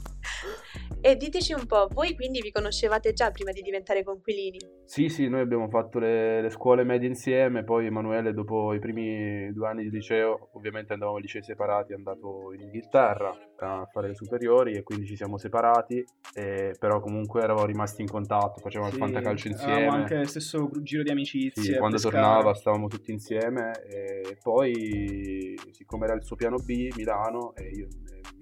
E 1.01 1.15
diteci 1.15 1.53
un 1.53 1.65
po', 1.65 1.87
voi 1.91 2.15
quindi 2.15 2.41
vi 2.41 2.51
conoscevate 2.51 3.13
già 3.13 3.31
prima 3.31 3.51
di 3.51 3.61
diventare 3.61 4.03
conquilini? 4.03 4.57
Sì, 4.85 5.07
sì, 5.07 5.27
noi 5.27 5.41
abbiamo 5.41 5.69
fatto 5.69 5.99
le, 5.99 6.41
le 6.41 6.49
scuole 6.49 6.83
medie 6.83 7.07
insieme, 7.07 7.63
poi 7.63 7.85
Emanuele 7.85 8.33
dopo 8.33 8.73
i 8.73 8.79
primi 8.79 9.51
due 9.53 9.67
anni 9.67 9.83
di 9.83 9.91
liceo, 9.91 10.49
ovviamente 10.53 10.93
andavamo 10.93 11.17
a 11.17 11.19
licei 11.19 11.43
separati, 11.43 11.91
è 11.93 11.95
andato 11.95 12.51
in 12.53 12.61
Inghilterra 12.61 13.35
a 13.59 13.85
fare 13.91 14.07
le 14.07 14.15
superiori 14.15 14.73
e 14.75 14.83
quindi 14.83 15.05
ci 15.05 15.15
siamo 15.15 15.37
separati, 15.37 16.03
e- 16.33 16.75
però 16.79 16.99
comunque 16.99 17.41
eravamo 17.43 17.65
rimasti 17.67 18.01
in 18.01 18.07
contatto, 18.07 18.59
facevamo 18.61 18.89
Sì, 18.89 18.95
il 18.95 19.01
fantacalcio 19.01 19.47
avevamo 19.49 19.75
insieme. 19.75 19.95
anche 20.01 20.15
il 20.15 20.27
stesso 20.27 20.69
giro 20.81 21.03
di 21.03 21.11
amicizie. 21.11 21.61
Sì, 21.61 21.77
quando 21.77 21.97
Pescara. 21.97 22.21
tornava 22.21 22.53
stavamo 22.55 22.87
tutti 22.87 23.11
insieme 23.11 23.71
e 23.83 24.37
poi 24.41 25.55
siccome 25.71 26.05
era 26.05 26.15
il 26.15 26.23
suo 26.23 26.35
piano 26.35 26.57
B, 26.57 26.89
Milano, 26.95 27.53
e 27.55 27.69
io, 27.69 27.87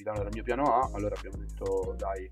Milano 0.08 0.20
era 0.20 0.30
il 0.30 0.34
mio 0.34 0.44
piano 0.44 0.64
A, 0.64 0.90
allora 0.94 1.16
abbiamo 1.18 1.38
detto 1.38 1.96
dai, 1.98 2.30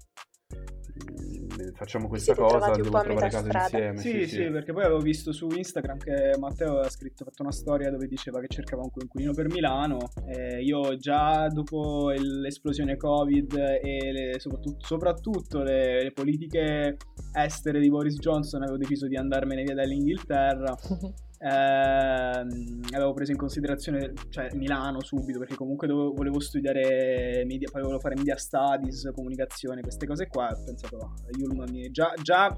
mm, 1.11 1.73
facciamo 1.73 2.07
questa 2.07 2.33
siete 2.33 2.49
cosa, 2.49 2.71
devo 2.71 2.89
trovare 3.01 3.29
casa 3.29 3.39
strada. 3.39 3.87
insieme. 3.87 3.97
Sì, 3.97 4.27
sì, 4.27 4.49
perché 4.49 4.71
poi 4.71 4.83
avevo 4.83 4.99
visto 4.99 5.33
su 5.33 5.47
Instagram 5.49 5.97
che 5.97 6.37
Matteo 6.39 6.71
aveva 6.71 6.89
scritto, 6.89 7.25
fatto 7.25 7.43
una 7.43 7.51
storia 7.51 7.89
dove 7.91 8.07
diceva 8.07 8.39
che 8.39 8.47
cercava 8.47 8.83
un 8.83 8.91
coinquilino 8.91 9.33
per 9.33 9.47
Milano. 9.49 9.97
E 10.25 10.63
io 10.63 10.95
già 10.95 11.47
dopo 11.49 12.11
l'esplosione 12.11 12.95
Covid 12.95 13.53
e 13.53 14.11
le- 14.11 14.39
soprattutto, 14.39 14.85
soprattutto 14.85 15.61
le, 15.61 16.03
le 16.03 16.11
politiche 16.11 16.97
estere 17.33 17.79
di 17.81 17.89
Boris 17.89 18.15
Johnson 18.15 18.61
avevo 18.61 18.77
deciso 18.77 19.07
di 19.07 19.17
andarmene 19.17 19.63
via 19.63 19.75
dall'Inghilterra. 19.75 20.75
Ehm, 21.39 22.81
avevo 22.91 23.13
preso 23.13 23.31
in 23.31 23.37
considerazione 23.37 24.13
cioè, 24.29 24.49
Milano 24.53 25.03
subito 25.03 25.39
perché 25.39 25.55
comunque 25.55 25.87
dovevo- 25.87 26.13
volevo 26.13 26.39
studiare 26.39 27.43
media, 27.45 27.69
poi 27.71 27.81
volevo 27.81 27.99
fare 27.99 28.15
media 28.15 28.37
studies, 28.37 29.09
comunicazione, 29.13 29.81
queste 29.81 30.07
cose 30.07 30.27
qua. 30.27 30.47
Ho 30.49 30.63
pensato, 30.65 30.97
"Ah, 30.97 31.13
Yulm 31.37 31.63
mi- 31.69 31.89
già, 31.91 32.13
già 32.21 32.55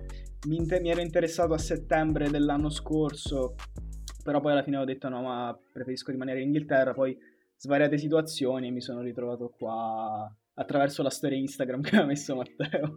mi, 0.48 0.56
inter- 0.58 0.82
mi 0.82 0.90
ero 0.92 1.02
interessato 1.02 1.54
a 1.54 1.58
settembre 1.58 2.30
dell'anno 2.30 2.70
scorso, 2.70 3.56
però 4.24 4.40
poi 4.40 4.52
alla 4.52 4.64
fine 4.64 4.78
ho 4.78 4.86
detto 4.86 5.10
no, 5.10 5.22
ma 5.22 5.58
preferisco 5.74 6.12
rimanere 6.12 6.40
in 6.42 6.48
Inghilterra. 6.48 6.94
Poi 6.94 7.18
svariate 7.56 7.98
situazioni 7.98 8.72
mi 8.72 8.82
sono 8.82 9.02
ritrovato 9.02 9.50
qua 9.58 10.32
attraverso 10.60 11.04
la 11.04 11.10
storia 11.10 11.38
Instagram 11.38 11.82
che 11.82 11.90
aveva 11.90 12.06
messo 12.06 12.36
Matteo. 12.36 12.94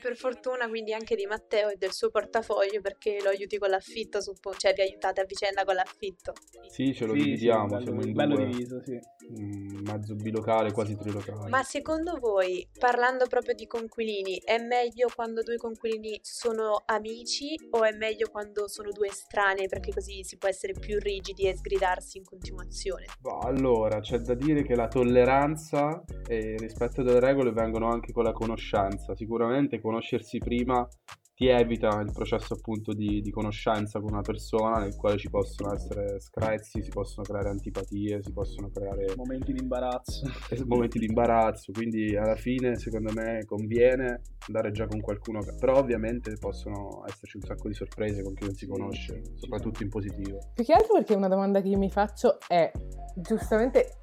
Per 0.00 0.16
fortuna 0.16 0.68
quindi 0.68 0.92
anche 0.92 1.16
di 1.16 1.26
Matteo 1.26 1.70
e 1.70 1.76
del 1.76 1.92
suo 1.92 2.10
portafoglio 2.10 2.80
perché 2.80 3.18
lo 3.22 3.30
aiuti 3.30 3.58
con 3.58 3.70
l'affitto, 3.70 4.20
suppo- 4.20 4.54
cioè 4.54 4.72
vi 4.74 4.82
aiutate 4.82 5.20
a 5.20 5.24
vicenda 5.24 5.64
con 5.64 5.74
l'affitto. 5.74 6.32
Sì, 6.68 6.92
ce 6.94 7.06
lo 7.06 7.14
Sì, 7.14 7.20
sì, 7.20 7.24
dividiamo, 7.24 7.66
bello, 7.66 7.82
siamo 7.84 8.02
in 8.02 8.12
bello 8.12 8.36
due, 8.36 8.46
diviso, 8.46 8.82
sì. 8.82 8.98
un 9.30 9.80
mezzo 9.84 10.14
bilocale, 10.14 10.72
quasi 10.72 10.94
trilocale. 10.96 11.48
Ma 11.48 11.62
secondo 11.62 12.18
voi, 12.18 12.68
parlando 12.78 13.26
proprio 13.26 13.54
di 13.54 13.66
conquilini, 13.66 14.40
è 14.44 14.58
meglio 14.58 15.08
quando 15.14 15.42
due 15.42 15.56
conquilini 15.56 16.18
sono 16.22 16.82
amici 16.86 17.54
o 17.70 17.82
è 17.84 17.92
meglio 17.96 18.28
quando 18.30 18.68
sono 18.68 18.90
due 18.92 19.08
estranei 19.08 19.68
perché 19.68 19.92
così 19.92 20.22
si 20.22 20.36
può 20.36 20.48
essere 20.48 20.74
più 20.74 20.98
rigidi 20.98 21.48
e 21.48 21.56
sgridarsi 21.56 22.18
in 22.18 22.24
continuazione? 22.24 23.06
Bah, 23.20 23.38
Allora, 23.38 24.00
c'è 24.00 24.18
da 24.18 24.34
dire 24.34 24.62
che 24.62 24.74
la 24.74 24.88
tolleranza 24.88 26.04
e 26.28 26.36
il 26.36 26.58
rispetto 26.58 26.73
delle 27.02 27.20
regole 27.20 27.52
vengono 27.52 27.88
anche 27.88 28.12
con 28.12 28.24
la 28.24 28.32
conoscenza. 28.32 29.14
Sicuramente 29.14 29.80
conoscersi 29.80 30.38
prima 30.38 30.86
ti 31.34 31.48
evita 31.48 32.00
il 32.00 32.12
processo 32.12 32.54
appunto 32.54 32.92
di, 32.92 33.20
di 33.20 33.30
conoscenza 33.30 33.98
con 34.00 34.12
una 34.12 34.22
persona 34.22 34.78
nel 34.78 34.94
quale 34.94 35.18
ci 35.18 35.28
possono 35.28 35.74
essere 35.74 36.20
screzi, 36.20 36.80
si 36.80 36.90
possono 36.90 37.26
creare 37.26 37.48
antipatie, 37.48 38.22
si 38.22 38.32
possono 38.32 38.70
creare 38.70 39.14
Momenti 39.16 39.52
di 39.52 39.60
imbarazzo. 39.60 40.30
momenti 40.66 40.98
di 40.98 41.06
imbarazzo, 41.06 41.72
quindi 41.72 42.16
alla 42.16 42.36
fine 42.36 42.76
secondo 42.76 43.12
me 43.12 43.44
conviene 43.44 44.22
andare 44.46 44.70
già 44.70 44.86
con 44.86 45.00
qualcuno, 45.00 45.40
però 45.58 45.78
ovviamente 45.78 46.36
possono 46.38 47.02
esserci 47.06 47.36
un 47.36 47.42
sacco 47.42 47.68
di 47.68 47.74
sorprese 47.74 48.22
con 48.22 48.34
chi 48.34 48.44
non 48.44 48.54
si 48.54 48.66
conosce, 48.66 49.22
soprattutto 49.34 49.82
in 49.82 49.88
positivo. 49.88 50.38
Più 50.54 50.64
che 50.64 50.72
altro 50.72 50.94
perché 50.94 51.14
una 51.14 51.28
domanda 51.28 51.60
che 51.60 51.68
io 51.68 51.78
mi 51.78 51.90
faccio 51.90 52.38
è 52.46 52.70
giustamente 53.16 54.02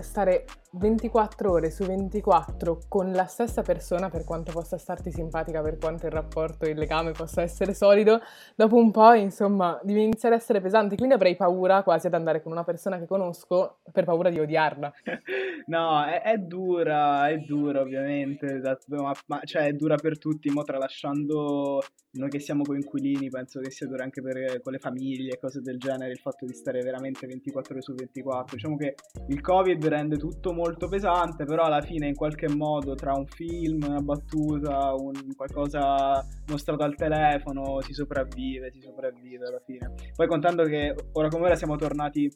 stare 0.00 0.44
24 0.72 1.50
ore 1.50 1.70
su 1.70 1.84
24 1.84 2.80
con 2.88 3.12
la 3.12 3.26
stessa 3.26 3.62
persona 3.62 4.10
per 4.10 4.24
quanto 4.24 4.50
possa 4.52 4.76
starti 4.76 5.10
simpatica, 5.12 5.62
per 5.62 5.78
quanto 5.78 6.06
il 6.06 6.12
rapporto, 6.12 6.68
il 6.68 6.76
legame 6.76 7.12
possa 7.12 7.42
essere 7.42 7.74
solido, 7.74 8.20
dopo 8.56 8.76
un 8.76 8.90
po' 8.90 9.12
insomma 9.12 9.78
deve 9.82 10.00
iniziare 10.00 10.34
a 10.34 10.38
essere 10.38 10.60
pesante, 10.60 10.96
quindi 10.96 11.14
avrei 11.14 11.36
paura 11.36 11.82
quasi 11.82 12.08
ad 12.08 12.14
andare 12.14 12.42
con 12.42 12.52
una 12.52 12.64
persona 12.64 12.98
che 12.98 13.06
conosco 13.06 13.78
per 13.92 14.04
paura 14.04 14.30
di 14.30 14.40
odiarla. 14.40 14.92
No, 15.66 16.04
è, 16.04 16.20
è 16.20 16.36
dura, 16.36 17.30
è 17.30 17.38
dura 17.38 17.80
ovviamente, 17.80 18.60
da- 18.60 18.76
ma, 18.88 19.14
ma- 19.28 19.40
cioè 19.44 19.62
è 19.62 19.72
dura 19.72 19.94
per 19.94 20.18
tutti, 20.18 20.50
mo 20.50 20.62
tralasciando 20.62 21.82
noi 22.16 22.28
che 22.28 22.38
siamo 22.38 22.62
coinquilini, 22.62 23.30
penso 23.30 23.60
che 23.60 23.70
sia 23.70 23.86
dura 23.86 24.04
anche 24.04 24.20
per, 24.20 24.60
con 24.60 24.72
le 24.72 24.78
famiglie, 24.78 25.38
cose 25.38 25.60
del 25.62 25.78
genere, 25.78 26.12
il 26.12 26.18
fatto 26.18 26.44
di 26.44 26.52
stare 26.52 26.82
veramente 26.82 27.26
24 27.26 27.72
ore 27.72 27.82
su 27.82 27.94
24. 27.94 28.56
Diciamo 28.56 28.76
che 28.76 28.94
il 29.28 29.40
Covid 29.40 29.63
rende 29.72 30.16
tutto 30.16 30.52
molto 30.52 30.88
pesante, 30.88 31.44
però 31.44 31.64
alla 31.64 31.80
fine 31.80 32.08
in 32.08 32.14
qualche 32.14 32.48
modo 32.48 32.94
tra 32.94 33.14
un 33.14 33.26
film, 33.26 33.84
una 33.86 34.00
battuta, 34.00 34.92
un 34.94 35.12
qualcosa 35.36 36.24
mostrato 36.48 36.82
al 36.82 36.94
telefono, 36.94 37.80
si 37.80 37.92
sopravvive, 37.92 38.70
si 38.70 38.80
sopravvive 38.80 39.46
alla 39.46 39.62
fine. 39.64 39.92
Poi 40.14 40.26
contando 40.26 40.64
che 40.64 40.94
ora 41.12 41.28
come 41.28 41.46
ora 41.46 41.56
siamo 41.56 41.76
tornati 41.76 42.30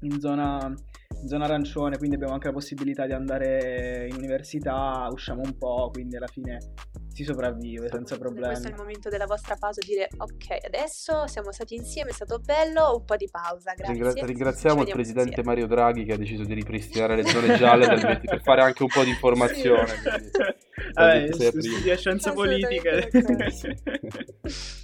in 0.00 0.20
zona 0.20 0.72
in 1.22 1.28
zona 1.28 1.44
arancione, 1.44 1.98
quindi 1.98 2.14
abbiamo 2.16 2.32
anche 2.34 2.46
la 2.46 2.52
possibilità 2.52 3.04
di 3.04 3.12
andare 3.12 4.06
in 4.08 4.16
università, 4.16 5.06
usciamo 5.10 5.42
un 5.44 5.56
po', 5.58 5.90
quindi 5.92 6.16
alla 6.16 6.28
fine 6.28 6.58
si 7.12 7.24
sopravvive 7.24 7.88
senza 7.90 8.16
problemi. 8.16 8.46
Questo 8.46 8.68
è 8.68 8.70
il 8.70 8.76
momento 8.76 9.08
della 9.10 9.26
vostra 9.26 9.56
pausa, 9.56 9.80
dire 9.84 10.08
ok, 10.16 10.64
adesso 10.64 11.26
siamo 11.26 11.52
stati 11.52 11.74
insieme, 11.74 12.10
è 12.10 12.12
stato 12.14 12.38
bello, 12.38 12.94
un 12.96 13.04
po' 13.04 13.16
di 13.16 13.28
pausa, 13.30 13.74
grazie. 13.74 13.92
Ringra- 13.92 14.24
ringraziamo 14.24 14.82
il 14.82 14.90
presidente 14.90 15.40
insieme. 15.40 15.48
Mario 15.48 15.66
Draghi 15.66 16.04
che 16.04 16.12
ha 16.14 16.16
deciso 16.16 16.44
di 16.44 16.54
ripristinare 16.54 17.16
le 17.16 17.24
zone 17.28 17.56
gialle 17.56 17.86
del 17.86 18.00
20 18.00 18.26
per 18.26 18.40
fare 18.42 18.62
anche 18.62 18.82
un 18.82 18.88
po' 18.88 19.02
di 19.04 19.10
informazione. 19.10 19.88
Sì. 20.80 20.92
quindi- 20.92 21.28
Vabbè, 21.28 21.60
studia 21.60 21.96
scienze 21.96 22.32
politiche. 22.32 23.10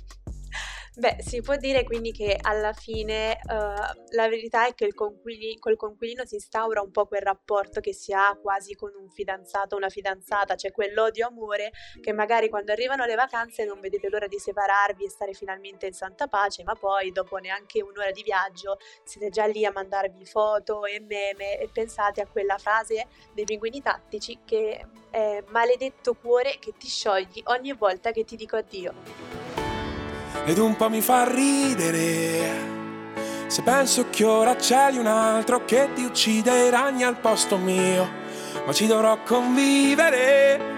Beh, 0.98 1.18
si 1.20 1.42
può 1.42 1.56
dire 1.56 1.84
quindi 1.84 2.10
che 2.10 2.38
alla 2.40 2.72
fine 2.72 3.32
eh, 3.34 3.38
la 3.48 4.28
verità 4.30 4.66
è 4.66 4.72
che 4.72 4.86
il 4.86 4.94
conquili- 4.94 5.58
col 5.58 5.76
conquilino 5.76 6.24
si 6.24 6.36
instaura 6.36 6.80
un 6.80 6.90
po' 6.90 7.04
quel 7.04 7.20
rapporto 7.20 7.80
che 7.80 7.92
si 7.92 8.14
ha 8.14 8.34
quasi 8.40 8.74
con 8.74 8.92
un 8.98 9.10
fidanzato 9.10 9.74
o 9.74 9.78
una 9.78 9.90
fidanzata, 9.90 10.54
cioè 10.54 10.72
quell'odio-amore 10.72 11.70
che 12.00 12.14
magari 12.14 12.48
quando 12.48 12.72
arrivano 12.72 13.04
le 13.04 13.14
vacanze 13.14 13.66
non 13.66 13.78
vedete 13.78 14.08
l'ora 14.08 14.26
di 14.26 14.38
separarvi 14.38 15.04
e 15.04 15.10
stare 15.10 15.34
finalmente 15.34 15.84
in 15.84 15.92
santa 15.92 16.28
pace, 16.28 16.62
ma 16.62 16.74
poi 16.74 17.12
dopo 17.12 17.36
neanche 17.36 17.82
un'ora 17.82 18.10
di 18.10 18.22
viaggio 18.22 18.78
siete 19.04 19.28
già 19.28 19.44
lì 19.44 19.66
a 19.66 19.72
mandarvi 19.72 20.24
foto 20.24 20.86
e 20.86 20.98
meme 21.00 21.58
e 21.58 21.68
pensate 21.70 22.22
a 22.22 22.26
quella 22.26 22.56
frase 22.56 23.08
dei 23.34 23.44
pinguini 23.44 23.82
tattici 23.82 24.38
che 24.46 24.86
è 25.10 25.44
maledetto 25.48 26.14
cuore 26.14 26.56
che 26.58 26.72
ti 26.78 26.88
sciogli 26.88 27.42
ogni 27.48 27.74
volta 27.74 28.12
che 28.12 28.24
ti 28.24 28.34
dico 28.34 28.56
addio. 28.56 29.65
Ed 30.46 30.58
un 30.58 30.76
po' 30.76 30.88
mi 30.88 31.00
fa 31.00 31.28
ridere. 31.28 32.74
Se 33.48 33.62
penso 33.62 34.06
che 34.10 34.24
ora 34.24 34.54
c'è 34.54 34.90
un 34.92 35.06
altro 35.06 35.64
che 35.64 35.88
ti 35.92 36.04
uccide 36.04 36.66
i 36.66 36.70
ragni 36.70 37.02
al 37.02 37.16
posto 37.16 37.56
mio, 37.56 38.08
ma 38.64 38.72
ci 38.72 38.86
dovrò 38.86 39.18
convivere. 39.24 40.74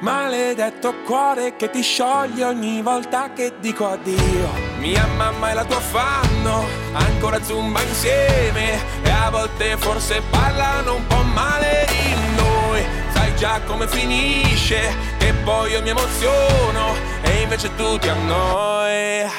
Maledetto 0.00 0.94
cuore 1.04 1.54
che 1.54 1.70
ti 1.70 1.80
scioglie 1.80 2.44
ogni 2.44 2.82
volta 2.82 3.32
che 3.32 3.54
dico 3.60 3.88
addio. 3.88 4.50
Mia 4.78 5.06
mamma 5.16 5.52
e 5.52 5.54
la 5.54 5.64
tua 5.64 5.80
fanno 5.80 6.64
ancora 6.92 7.42
zumba 7.42 7.80
insieme 7.82 8.80
e 9.02 9.10
a 9.10 9.30
volte 9.30 9.76
forse 9.76 10.20
parlano 10.28 10.96
un 10.96 11.06
po' 11.06 11.22
male 11.22 11.86
di 11.88 12.14
noi. 12.36 13.05
Già 13.36 13.60
come 13.66 13.86
finisce, 13.86 14.94
che 15.18 15.34
poi 15.44 15.72
io 15.72 15.82
mi 15.82 15.90
emoziono 15.90 16.94
e 17.20 17.42
invece 17.42 17.74
tu 17.76 17.98
ti 17.98 18.08
annoi. 18.08 19.30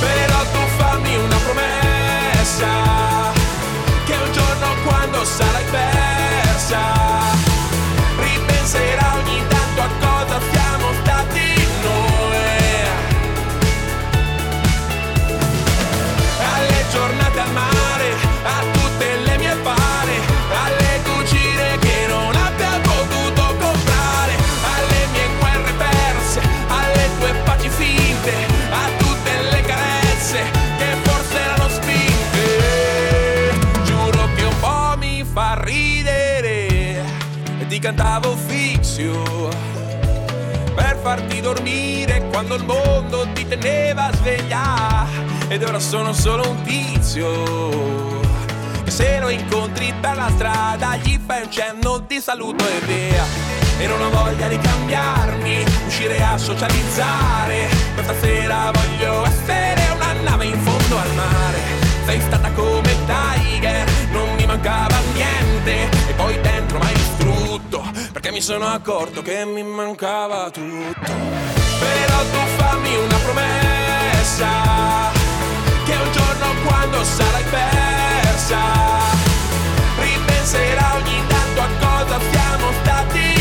Però 0.00 0.33
dormire 41.54 42.26
quando 42.30 42.56
il 42.56 42.64
mondo 42.64 43.26
ti 43.32 43.46
teneva 43.46 44.10
sveglia. 44.12 45.06
Ed 45.48 45.62
ora 45.62 45.78
sono 45.78 46.12
solo 46.12 46.48
un 46.48 46.62
tizio. 46.62 48.20
Che 48.82 48.90
se 48.90 49.18
lo 49.20 49.28
incontri 49.28 49.94
per 50.00 50.16
la 50.16 50.30
strada 50.34 50.96
gli 50.96 51.18
fai 51.24 51.42
un 51.42 51.50
cenno 51.50 51.98
di 51.98 52.20
saluto 52.20 52.64
e 52.66 52.80
via. 52.86 53.24
E 53.78 53.86
non 53.86 54.00
ho 54.02 54.10
voglia 54.10 54.48
di 54.48 54.58
cambiarmi 54.58 55.64
uscire 55.86 56.22
a 56.22 56.36
socializzare. 56.36 57.68
Questa 57.94 58.14
sera 58.20 58.70
voglio 58.72 58.93
sono 68.44 68.66
accorto 68.66 69.22
che 69.22 69.46
mi 69.46 69.62
mancava 69.62 70.50
tutto. 70.50 71.12
Però 71.80 72.18
tu 72.30 72.38
fammi 72.58 72.94
una 72.94 73.16
promessa 73.16 74.48
che 75.86 75.92
un 75.94 76.12
giorno 76.12 76.46
quando 76.66 77.02
sarai 77.04 77.44
persa 77.44 78.58
ripenserà 79.98 80.94
ogni 80.96 81.22
tanto 81.26 81.60
a 81.62 81.68
cosa 81.80 82.20
siamo 82.30 82.70
stati 82.82 83.33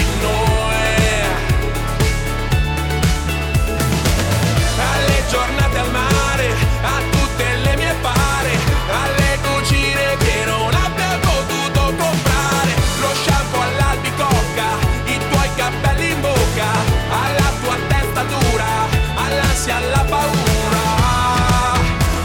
all'ansia 19.53 19.75
alla 19.75 20.03
paura 20.09 20.81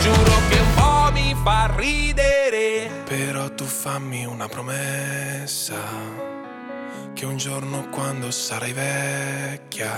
giuro 0.00 0.32
che 0.48 0.58
un 0.58 0.74
po' 0.74 1.10
mi 1.12 1.36
fa 1.42 1.70
ridere 1.76 2.90
però 3.04 3.52
tu 3.54 3.64
fammi 3.64 4.24
una 4.24 4.48
promessa 4.48 5.76
che 7.12 7.26
un 7.26 7.36
giorno 7.36 7.88
quando 7.90 8.30
sarai 8.30 8.72
vecchia 8.72 9.92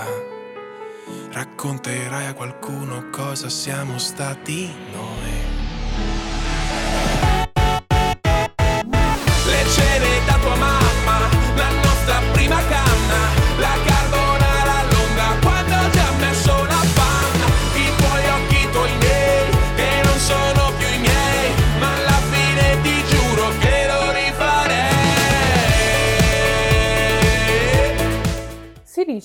racconterai 1.31 2.27
a 2.27 2.33
qualcuno 2.33 3.09
cosa 3.09 3.47
siamo 3.47 3.97
stati 3.97 4.73
noi. 4.91 5.40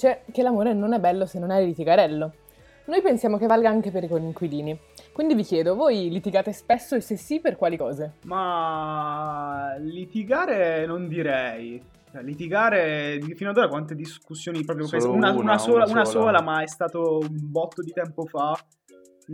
Dice 0.07 0.23
che 0.33 0.43
l'amore 0.43 0.73
non 0.73 0.93
è 0.93 1.01
bello 1.01 1.27
se 1.27 1.39
non 1.39 1.51
è 1.51 1.65
litigarello. 1.65 2.33
Noi 2.87 3.03
pensiamo 3.03 3.37
che 3.37 3.47
valga 3.47 3.69
anche 3.69 3.91
per 3.91 4.05
i 4.05 4.09
coinquilini. 4.09 4.79
Quindi 5.13 5.35
vi 5.35 5.43
chiedo, 5.43 5.75
voi 5.75 6.09
litigate 6.09 6.53
spesso 6.53 6.95
e 6.95 7.01
se 7.01 7.17
sì, 7.17 7.41
per 7.41 7.57
quali 7.57 7.77
cose? 7.77 8.13
Ma 8.25 9.75
litigare 9.79 10.87
non 10.87 11.09
direi. 11.09 11.83
Cioè, 12.13 12.23
litigare 12.23 13.19
fino 13.35 13.51
ad 13.51 13.57
ora 13.57 13.67
quante 13.69 13.97
discussioni 13.97 14.63
proprio 14.65 14.87
Solo 14.87 15.01
queste- 15.01 15.17
una, 15.19 15.31
una, 15.31 15.41
una 15.41 15.59
sola, 15.59 15.85
una 15.87 16.05
sola. 16.05 16.25
sola, 16.27 16.43
ma 16.43 16.63
è 16.63 16.69
stato 16.69 17.19
un 17.19 17.29
botto 17.51 17.83
di 17.83 17.91
tempo 17.93 18.25
fa. 18.27 18.57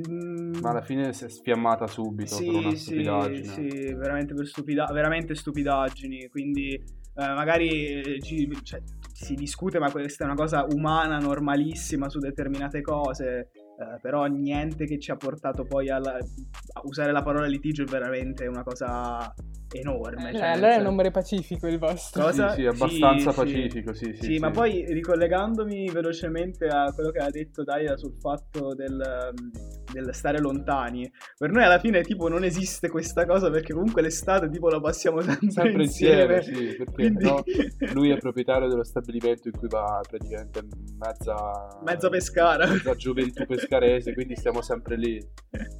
Mm, 0.08 0.54
Ma 0.62 0.70
alla 0.70 0.80
fine 0.80 1.12
si 1.12 1.26
è 1.26 1.28
sfiammata 1.28 1.86
subito 1.86 2.36
per 2.38 2.48
una 2.48 2.70
sì, 2.70 2.76
stupidaggine. 2.78 3.44
sì, 3.44 3.70
sì, 3.70 3.92
veramente 3.92 4.32
per 4.32 4.46
stupida- 4.46 4.88
veramente 4.90 5.34
stupidaggini. 5.34 6.28
Quindi 6.28 6.72
eh, 6.72 7.26
magari 7.34 8.00
eh, 8.00 8.20
ci- 8.22 8.48
cioè, 8.62 8.80
si 9.22 9.34
discute, 9.34 9.78
ma 9.78 9.90
questa 9.90 10.24
è 10.24 10.26
una 10.26 10.36
cosa 10.36 10.66
umana, 10.68 11.18
normalissima 11.18 12.08
su 12.08 12.18
determinate 12.18 12.80
cose. 12.82 13.50
eh, 13.82 13.98
però 14.00 14.26
niente 14.26 14.84
che 14.84 14.98
ci 15.00 15.10
ha 15.10 15.16
portato 15.16 15.64
poi 15.64 15.88
alla- 15.88 16.14
a 16.16 16.80
usare 16.84 17.10
la 17.10 17.22
parola 17.22 17.46
litigio 17.46 17.82
è 17.82 17.86
veramente 17.86 18.46
una 18.46 18.62
cosa 18.62 19.34
enorme. 19.72 20.30
Eh, 20.30 20.34
cioè, 20.34 20.48
allora 20.48 20.74
è 20.74 20.78
un 20.78 20.86
amore 20.86 21.10
pacifico 21.10 21.66
il 21.66 21.78
vostro. 21.78 22.22
Cosa? 22.24 22.50
Sì, 22.50 22.60
sì, 22.60 22.66
abbastanza 22.66 23.30
Sì, 23.32 23.36
sì. 23.38 23.44
pacifico, 23.44 23.94
sì, 23.94 24.12
sì. 24.14 24.24
Sì, 24.24 24.38
ma 24.38 24.50
poi 24.50 24.84
ricollegandomi 24.86 25.90
velocemente 25.90 26.66
a 26.68 26.92
quello 26.92 27.10
che 27.10 27.18
ha 27.20 27.30
detto 27.30 27.64
Daria 27.64 27.96
sul 27.96 28.14
fatto 28.20 28.74
del, 28.74 29.32
um, 29.36 29.50
del 29.92 30.14
stare 30.14 30.38
lontani, 30.40 31.10
per 31.36 31.50
noi 31.50 31.64
alla 31.64 31.78
fine 31.78 32.02
tipo 32.02 32.28
non 32.28 32.44
esiste 32.44 32.88
questa 32.88 33.24
cosa 33.26 33.50
perché 33.50 33.72
comunque 33.72 34.02
l'estate 34.02 34.48
tipo 34.48 34.68
la 34.68 34.80
passiamo 34.80 35.20
sempre, 35.22 35.50
Sempre 35.50 35.82
insieme. 35.84 36.36
insieme, 36.36 36.42
sì, 36.70 36.76
perché 36.76 36.92
Quindi- 36.92 37.24
no, 37.24 37.42
lui 37.92 38.10
è 38.10 38.16
proprietario 38.18 38.68
dello 38.68 38.84
stabilimento 38.84 39.48
in 39.48 39.56
cui 39.58 39.68
va 39.68 40.00
praticamente 40.08 40.62
mezza... 40.98 41.78
Mezza 41.82 42.08
Pescara. 42.08 42.66
Mezza 42.66 42.94
gioventù 42.94 43.46
pescarese, 43.46 44.12
quindi 44.14 44.36
stiamo 44.36 44.62
sempre 44.62 44.96
lì. 44.96 45.20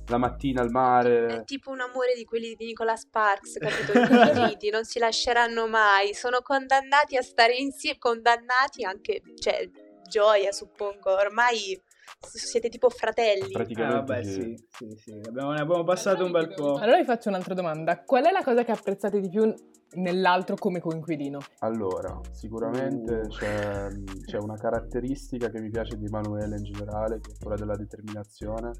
La 0.06 0.18
mattina 0.18 0.60
al 0.62 0.68
È 0.68 0.70
mare. 0.70 1.42
tipo 1.44 1.70
un 1.70 1.80
amore 1.80 2.14
di 2.16 2.24
quelli 2.24 2.54
di 2.56 2.66
Nicola 2.66 2.96
Sparks, 2.96 3.58
capito? 3.58 3.98
Infiniti, 3.98 4.70
non 4.70 4.84
si 4.84 4.98
lasceranno 4.98 5.66
mai, 5.68 6.14
sono 6.14 6.40
condannati 6.42 7.16
a 7.16 7.22
stare 7.22 7.54
insieme, 7.56 7.98
condannati 7.98 8.84
anche, 8.84 9.20
cioè, 9.38 9.68
gioia 10.08 10.52
suppongo, 10.52 11.10
ormai 11.14 11.80
siete 12.20 12.68
tipo 12.68 12.88
fratelli. 12.88 13.50
Praticamente 13.50 14.12
vabbè, 14.12 14.24
sì. 14.24 14.30
sì, 14.30 14.56
sì, 14.68 14.96
sì. 14.96 15.20
Abbiamo, 15.26 15.52
ne 15.52 15.60
abbiamo 15.60 15.84
passato 15.84 16.24
un 16.24 16.30
bel 16.30 16.54
po'. 16.54 16.76
Allora 16.76 16.96
vi 16.98 17.04
faccio 17.04 17.28
un'altra 17.28 17.54
domanda. 17.54 18.02
Qual 18.02 18.24
è 18.24 18.30
la 18.30 18.42
cosa 18.42 18.64
che 18.64 18.72
apprezzate 18.72 19.20
di 19.20 19.28
più 19.28 19.52
nell'altro 19.94 20.56
come 20.56 20.80
coinquilino? 20.80 21.38
Allora, 21.60 22.20
sicuramente 22.30 23.14
Uh. 23.14 23.28
c'è, 23.28 23.88
c'è 24.24 24.38
una 24.38 24.56
caratteristica 24.56 25.50
che 25.50 25.60
mi 25.60 25.70
piace 25.70 25.96
di 25.96 26.06
Emanuele 26.06 26.56
in 26.56 26.64
generale, 26.64 27.20
che 27.20 27.32
è 27.32 27.34
quella 27.38 27.56
della 27.56 27.76
determinazione, 27.76 28.70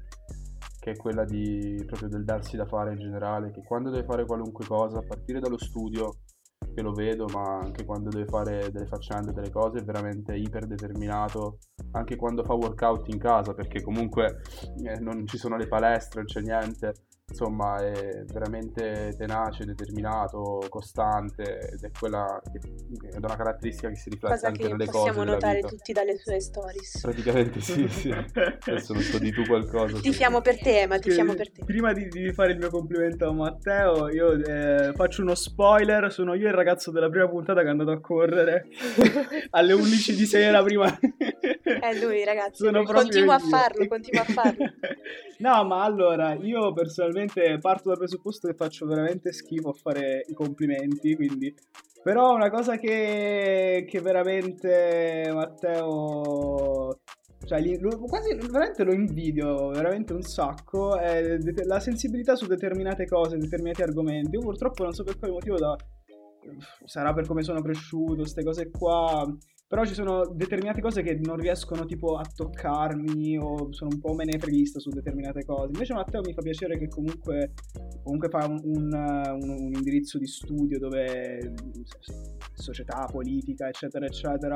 che 0.79 0.91
è 0.91 0.95
quella 0.95 1.23
di, 1.23 1.81
proprio 1.85 2.09
del 2.09 2.23
darsi 2.23 2.57
da 2.57 2.65
fare 2.65 2.93
in 2.93 2.99
generale, 2.99 3.51
che 3.51 3.61
quando 3.63 3.89
deve 3.89 4.05
fare 4.05 4.25
qualunque 4.25 4.65
cosa, 4.65 4.97
a 4.99 5.03
partire 5.03 5.39
dallo 5.39 5.57
studio, 5.57 6.22
che 6.73 6.81
lo 6.81 6.91
vedo, 6.91 7.25
ma 7.33 7.59
anche 7.59 7.85
quando 7.85 8.09
deve 8.09 8.25
fare 8.25 8.71
delle 8.71 8.85
faccende, 8.85 9.33
delle 9.33 9.49
cose, 9.49 9.79
è 9.79 9.83
veramente 9.83 10.35
iper 10.35 10.65
determinato, 10.65 11.59
anche 11.91 12.15
quando 12.15 12.43
fa 12.43 12.53
workout 12.53 13.07
in 13.09 13.19
casa, 13.19 13.53
perché 13.53 13.81
comunque 13.81 14.41
eh, 14.83 14.99
non 14.99 15.25
ci 15.27 15.37
sono 15.37 15.57
le 15.57 15.67
palestre, 15.67 16.21
non 16.21 16.25
c'è 16.25 16.41
niente, 16.41 16.93
insomma 17.33 17.83
è 17.83 18.23
veramente 18.31 19.15
tenace, 19.17 19.65
determinato, 19.65 20.63
costante 20.69 21.71
ed 21.73 21.83
è 21.83 21.89
quella 21.97 22.39
che 22.51 23.09
è 23.09 23.17
una 23.17 23.35
caratteristica 23.35 23.89
che 23.89 23.95
si 23.95 24.11
riflette 24.11 24.35
Cosa 24.35 24.47
anche 24.47 24.61
che 24.61 24.69
nelle 24.69 24.85
cose 24.85 24.97
possiamo 25.09 25.23
notare 25.23 25.55
vita. 25.55 25.67
tutti 25.67 25.93
dalle 25.93 26.17
sue 26.17 26.39
stories. 26.39 26.99
Praticamente 27.01 27.59
sì, 27.59 27.87
sì. 27.87 28.11
Adesso 28.11 28.93
non 28.93 29.01
so 29.01 29.17
di 29.17 29.31
tu 29.31 29.43
qualcosa. 29.45 29.95
sì. 29.95 30.03
Tifiamo 30.03 30.41
per 30.41 30.59
te, 30.59 30.85
ma 30.87 30.99
tifiamo 30.99 31.33
per 31.33 31.51
te. 31.51 31.63
Prima 31.65 31.91
di, 31.91 32.07
di 32.07 32.31
fare 32.33 32.51
il 32.51 32.59
mio 32.59 32.69
complimento 32.69 33.27
a 33.27 33.33
Matteo, 33.33 34.09
io 34.09 34.33
eh, 34.33 34.93
faccio 34.93 35.23
uno 35.23 35.33
spoiler. 35.33 36.11
Sono 36.11 36.35
io 36.35 36.47
il 36.47 36.53
ragazzo 36.53 36.91
della 36.91 37.09
prima 37.09 37.27
puntata 37.27 37.61
che 37.61 37.67
è 37.67 37.71
andato 37.71 37.91
a 37.91 37.99
correre 37.99 38.67
alle 39.49 39.73
11 39.73 40.15
di 40.15 40.25
sera 40.25 40.61
prima. 40.61 40.87
È 41.63 41.99
lui, 41.99 42.23
ragazzi. 42.23 42.63
Sono 42.63 42.83
continua 42.83 43.35
a 43.35 43.39
farlo, 43.39 43.87
continua 43.87 44.21
a 44.21 44.25
farlo. 44.25 44.65
no, 45.43 45.65
ma 45.65 45.83
allora 45.83 46.33
io 46.35 46.71
personalmente 46.71 47.57
parto 47.59 47.89
dal 47.89 47.97
presupposto 47.97 48.47
che 48.47 48.55
faccio 48.55 48.85
veramente 48.85 49.33
schifo 49.33 49.69
a 49.69 49.73
fare 49.73 50.23
i 50.27 50.33
complimenti, 50.33 51.15
quindi 51.15 51.53
però 52.01 52.33
una 52.33 52.49
cosa 52.49 52.77
che, 52.77 53.85
che 53.87 54.01
veramente 54.01 55.29
Matteo 55.33 56.99
cioè, 57.45 57.61
quasi 58.07 58.35
veramente 58.35 58.83
lo 58.85 58.93
invidio 58.93 59.67
veramente 59.67 60.13
un 60.13 60.21
sacco 60.21 60.97
è 60.97 61.37
la 61.65 61.79
sensibilità 61.81 62.35
su 62.35 62.47
determinate 62.47 63.05
cose, 63.05 63.37
determinati 63.37 63.81
argomenti. 63.81 64.35
Io 64.35 64.41
purtroppo 64.41 64.83
non 64.83 64.93
so 64.93 65.03
per 65.03 65.17
quale 65.19 65.33
motivo 65.33 65.57
da 65.57 65.75
sarà 66.85 67.13
per 67.13 67.27
come 67.27 67.43
sono 67.43 67.61
cresciuto, 67.61 68.15
queste 68.15 68.43
cose 68.43 68.69
qua. 68.69 69.25
Però 69.73 69.85
ci 69.85 69.95
sono 69.95 70.27
determinate 70.27 70.81
cose 70.81 71.01
che 71.01 71.19
non 71.19 71.35
riescono 71.35 71.85
tipo 71.85 72.17
a 72.17 72.23
toccarmi 72.23 73.39
o 73.39 73.71
sono 73.71 73.89
un 73.91 73.99
po' 73.99 74.13
menefreghista 74.13 74.77
su 74.79 74.91
determinate 74.91 75.43
cose. 75.45 75.71
Invece 75.71 75.95
Matteo 75.95 76.21
mi 76.21 76.31
fa 76.31 76.43
piacere 76.43 76.77
che 76.77 76.87
comunque, 76.87 77.53
comunque 78.03 78.29
fa 78.29 78.45
un, 78.45 78.59
un- 78.61 78.93
un- 78.93 79.73
indirizzo 79.73 80.19
di 80.19 80.27
studio 80.27 80.77
dove 80.77 81.55
società, 82.53 83.07
politica, 83.11 83.67
eccetera, 83.67 84.05
eccetera. 84.05 84.55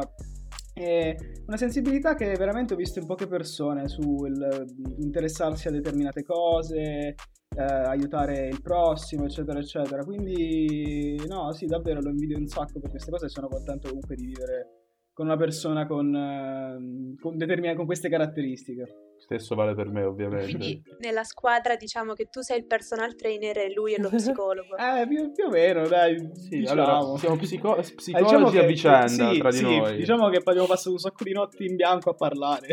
E 0.75 1.17
una 1.47 1.57
sensibilità 1.57 2.13
che 2.13 2.35
veramente 2.37 2.75
ho 2.75 2.77
visto 2.77 2.99
in 2.99 3.07
poche 3.07 3.25
persone 3.25 3.87
sul 3.87 4.67
interessarsi 4.99 5.67
a 5.67 5.71
determinate 5.71 6.21
cose, 6.21 7.15
eh, 7.55 7.63
aiutare 7.63 8.49
il 8.49 8.61
prossimo, 8.61 9.25
eccetera, 9.25 9.57
eccetera. 9.57 10.03
Quindi, 10.03 11.19
no, 11.27 11.51
sì, 11.53 11.65
davvero 11.65 12.01
lo 12.01 12.09
invidio 12.11 12.37
un 12.37 12.45
sacco 12.45 12.79
per 12.79 12.91
queste 12.91 13.09
cose 13.09 13.25
e 13.25 13.29
sono 13.29 13.47
contento 13.47 13.87
comunque 13.87 14.15
di 14.15 14.27
vivere 14.27 14.85
con 15.17 15.25
una 15.25 15.35
persona 15.35 15.87
con, 15.87 16.15
eh, 16.15 17.17
con, 17.19 17.37
determin- 17.37 17.75
con 17.75 17.87
queste 17.87 18.07
caratteristiche. 18.07 19.15
Stesso 19.17 19.55
vale 19.55 19.73
per 19.73 19.89
me, 19.89 20.03
ovviamente. 20.03 20.45
Quindi 20.45 20.83
nella 20.99 21.23
squadra 21.23 21.75
diciamo 21.75 22.13
che 22.13 22.25
tu 22.25 22.41
sei 22.41 22.59
il 22.59 22.67
personal 22.67 23.15
trainer 23.15 23.57
e 23.57 23.73
lui 23.73 23.95
è 23.95 23.99
lo 23.99 24.09
psicologo. 24.13 24.75
eh, 24.77 25.07
più, 25.07 25.31
più, 25.31 25.45
o 25.45 25.49
meno, 25.49 25.87
dai. 25.87 26.19
Sì, 26.35 26.59
diciamo. 26.59 26.83
allora, 26.83 27.17
siamo 27.17 27.35
psico- 27.41 27.81
psicologi 27.95 28.15
eh, 28.15 28.21
diciamo 28.21 28.49
che, 28.51 28.59
a 28.59 28.67
vicenda 28.67 29.07
sì, 29.07 29.39
tra 29.39 29.49
di 29.49 29.57
sì, 29.57 29.63
noi. 29.63 29.97
Diciamo 29.97 30.29
che 30.29 30.37
abbiamo 30.45 30.67
passato 30.67 30.91
un 30.91 30.99
sacco 30.99 31.23
di 31.23 31.33
notti 31.33 31.65
in 31.65 31.75
bianco 31.75 32.11
a 32.11 32.13
parlare 32.13 32.67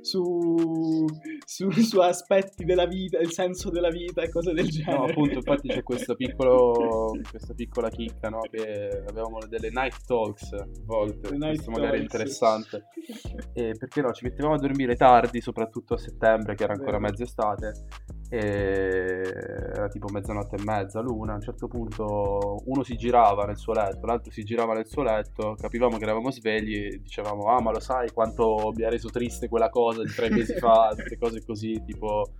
su, 0.00 1.04
su, 1.44 1.70
su, 1.70 1.98
aspetti 2.00 2.64
della 2.64 2.86
vita, 2.86 3.18
il 3.18 3.32
senso 3.32 3.70
della 3.70 3.90
vita 3.90 4.22
e 4.22 4.30
cose 4.30 4.52
del 4.52 4.68
genere. 4.68 4.96
No, 4.96 5.04
appunto, 5.04 5.34
infatti 5.34 5.68
c'è 5.68 5.82
questo 5.82 6.14
piccolo, 6.14 7.12
questa 7.30 7.54
piccola 7.54 7.88
chicca, 7.88 8.28
no? 8.28 8.40
Che 8.40 9.04
avevamo 9.08 9.38
delle 9.48 9.70
night 9.70 10.04
talks 10.06 10.52
a 10.52 10.66
volte, 10.84 11.36
questo 11.36 11.70
magari 11.70 11.98
è 11.98 12.02
interessante. 12.02 12.84
E 13.52 13.74
perché 13.76 14.00
no, 14.00 14.12
ci 14.12 14.24
mettevamo 14.24 14.54
a 14.54 14.58
dormire 14.58 14.94
tardi, 14.94 15.40
soprattutto 15.40 15.94
a 15.94 15.98
settembre 15.98 16.54
che 16.54 16.64
era 16.64 16.72
ancora 16.72 16.98
mezza 16.98 17.24
estate 17.24 17.72
e 18.06 18.09
era 18.38 19.88
tipo 19.88 20.08
mezzanotte 20.08 20.56
e 20.56 20.62
mezza, 20.62 21.00
l'una, 21.00 21.32
a 21.32 21.34
un 21.36 21.40
certo 21.40 21.66
punto 21.66 22.62
uno 22.66 22.82
si 22.82 22.96
girava 22.96 23.44
nel 23.44 23.56
suo 23.56 23.72
letto, 23.72 24.06
l'altro 24.06 24.30
si 24.30 24.44
girava 24.44 24.74
nel 24.74 24.86
suo 24.86 25.02
letto, 25.02 25.56
capivamo 25.58 25.96
che 25.96 26.04
eravamo 26.04 26.30
svegli 26.30 26.76
e 26.76 27.00
dicevamo 27.02 27.44
ah 27.44 27.60
ma 27.60 27.72
lo 27.72 27.80
sai 27.80 28.10
quanto 28.12 28.72
mi 28.74 28.84
ha 28.84 28.88
reso 28.88 29.08
triste 29.08 29.48
quella 29.48 29.68
cosa 29.68 30.02
di 30.02 30.12
tre 30.12 30.30
mesi 30.30 30.54
fa, 30.54 30.94
tutte 30.96 31.18
cose 31.18 31.44
così 31.44 31.82
tipo 31.84 32.34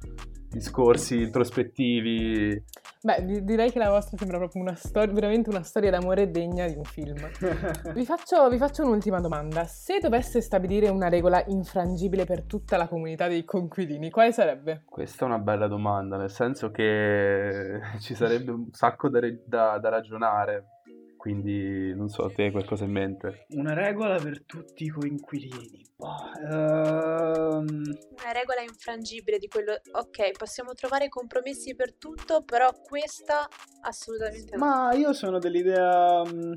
discorsi 0.51 1.23
introspettivi. 1.23 2.63
Beh, 3.03 3.43
direi 3.43 3.71
che 3.71 3.79
la 3.79 3.89
vostra 3.89 4.19
sembra 4.19 4.37
proprio 4.37 4.61
una 4.61 4.75
storia, 4.75 5.13
veramente 5.15 5.49
una 5.49 5.63
storia 5.63 5.91
d'amore 5.91 6.31
degna 6.31 6.67
di 6.67 6.77
un 6.77 6.85
film. 6.85 7.17
vi, 7.95 8.05
faccio, 8.05 8.49
vi 8.51 8.59
faccio 8.59 8.85
un'ultima 8.85 9.21
domanda. 9.21 9.65
Se 9.65 10.01
dovesse 10.01 10.41
stabilire 10.43 10.89
una 10.89 11.09
regola 11.09 11.43
infrangibile 11.47 12.25
per 12.25 12.43
tutta 12.43 12.77
la 12.77 12.89
comunità 12.89 13.27
dei 13.29 13.45
conquilini, 13.45 14.11
quale 14.11 14.33
sarebbe? 14.33 14.83
Questa 14.85 15.25
è 15.25 15.29
una 15.29 15.39
bella 15.39 15.67
domanda, 15.67 16.17
nel 16.19 16.31
senso 16.31 16.71
che 16.71 17.81
ci 18.01 18.15
sarebbe 18.15 18.51
un 18.51 18.69
sacco 18.73 19.09
da, 19.09 19.21
da, 19.47 19.79
da 19.79 19.89
ragionare. 19.89 20.80
Quindi 21.21 21.95
non 21.95 22.09
so, 22.09 22.33
te 22.35 22.45
hai 22.45 22.51
qualcosa 22.51 22.85
in 22.85 22.93
mente? 22.93 23.45
Una 23.51 23.75
regola 23.75 24.19
per 24.19 24.43
tutti 24.47 24.85
i 24.85 24.89
coinquilini. 24.89 25.85
Oh, 25.99 26.31
um... 26.45 27.67
Una 27.69 28.33
regola 28.33 28.63
infrangibile 28.67 29.37
di 29.37 29.47
quello, 29.47 29.79
ok, 29.93 30.31
possiamo 30.39 30.73
trovare 30.73 31.11
compromessi 31.11 31.75
per 31.77 31.93
tutto, 31.93 32.43
però 32.43 32.71
questa 32.73 33.47
assolutamente 33.83 34.57
no. 34.57 34.65
Ma 34.65 34.95
io 34.95 35.13
sono 35.13 35.39
dell'idea 35.39 36.23
um, 36.23 36.55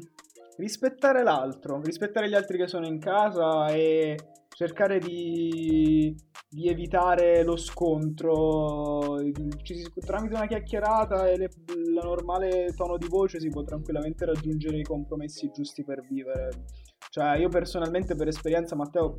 rispettare 0.56 1.24
l'altro, 1.24 1.82
rispettare 1.82 2.30
gli 2.30 2.36
altri 2.36 2.58
che 2.58 2.68
sono 2.68 2.86
in 2.86 3.00
casa 3.00 3.68
e 3.68 4.18
cercare 4.54 5.00
di, 5.00 6.16
di 6.50 6.68
evitare 6.68 7.44
lo 7.44 7.58
scontro. 7.58 9.18
Si, 9.64 9.84
tramite 10.00 10.36
una 10.36 10.48
chiacchierata 10.48 11.28
e 11.30 11.38
le, 11.38 11.50
la 11.94 12.04
normale 12.04 12.74
tono 12.76 12.98
di 12.98 13.08
voce 13.08 13.40
si 13.40 13.50
può 13.50 13.64
tranquillamente 13.64 14.26
raggiungere 14.26 14.78
i 14.78 14.84
compromessi 14.84 15.52
giusti 15.52 15.84
per 15.84 16.06
vivere. 16.08 16.66
Cioè, 17.10 17.38
io 17.38 17.50
personalmente, 17.50 18.16
per 18.16 18.28
esperienza, 18.28 18.76
Matteo 18.76 19.16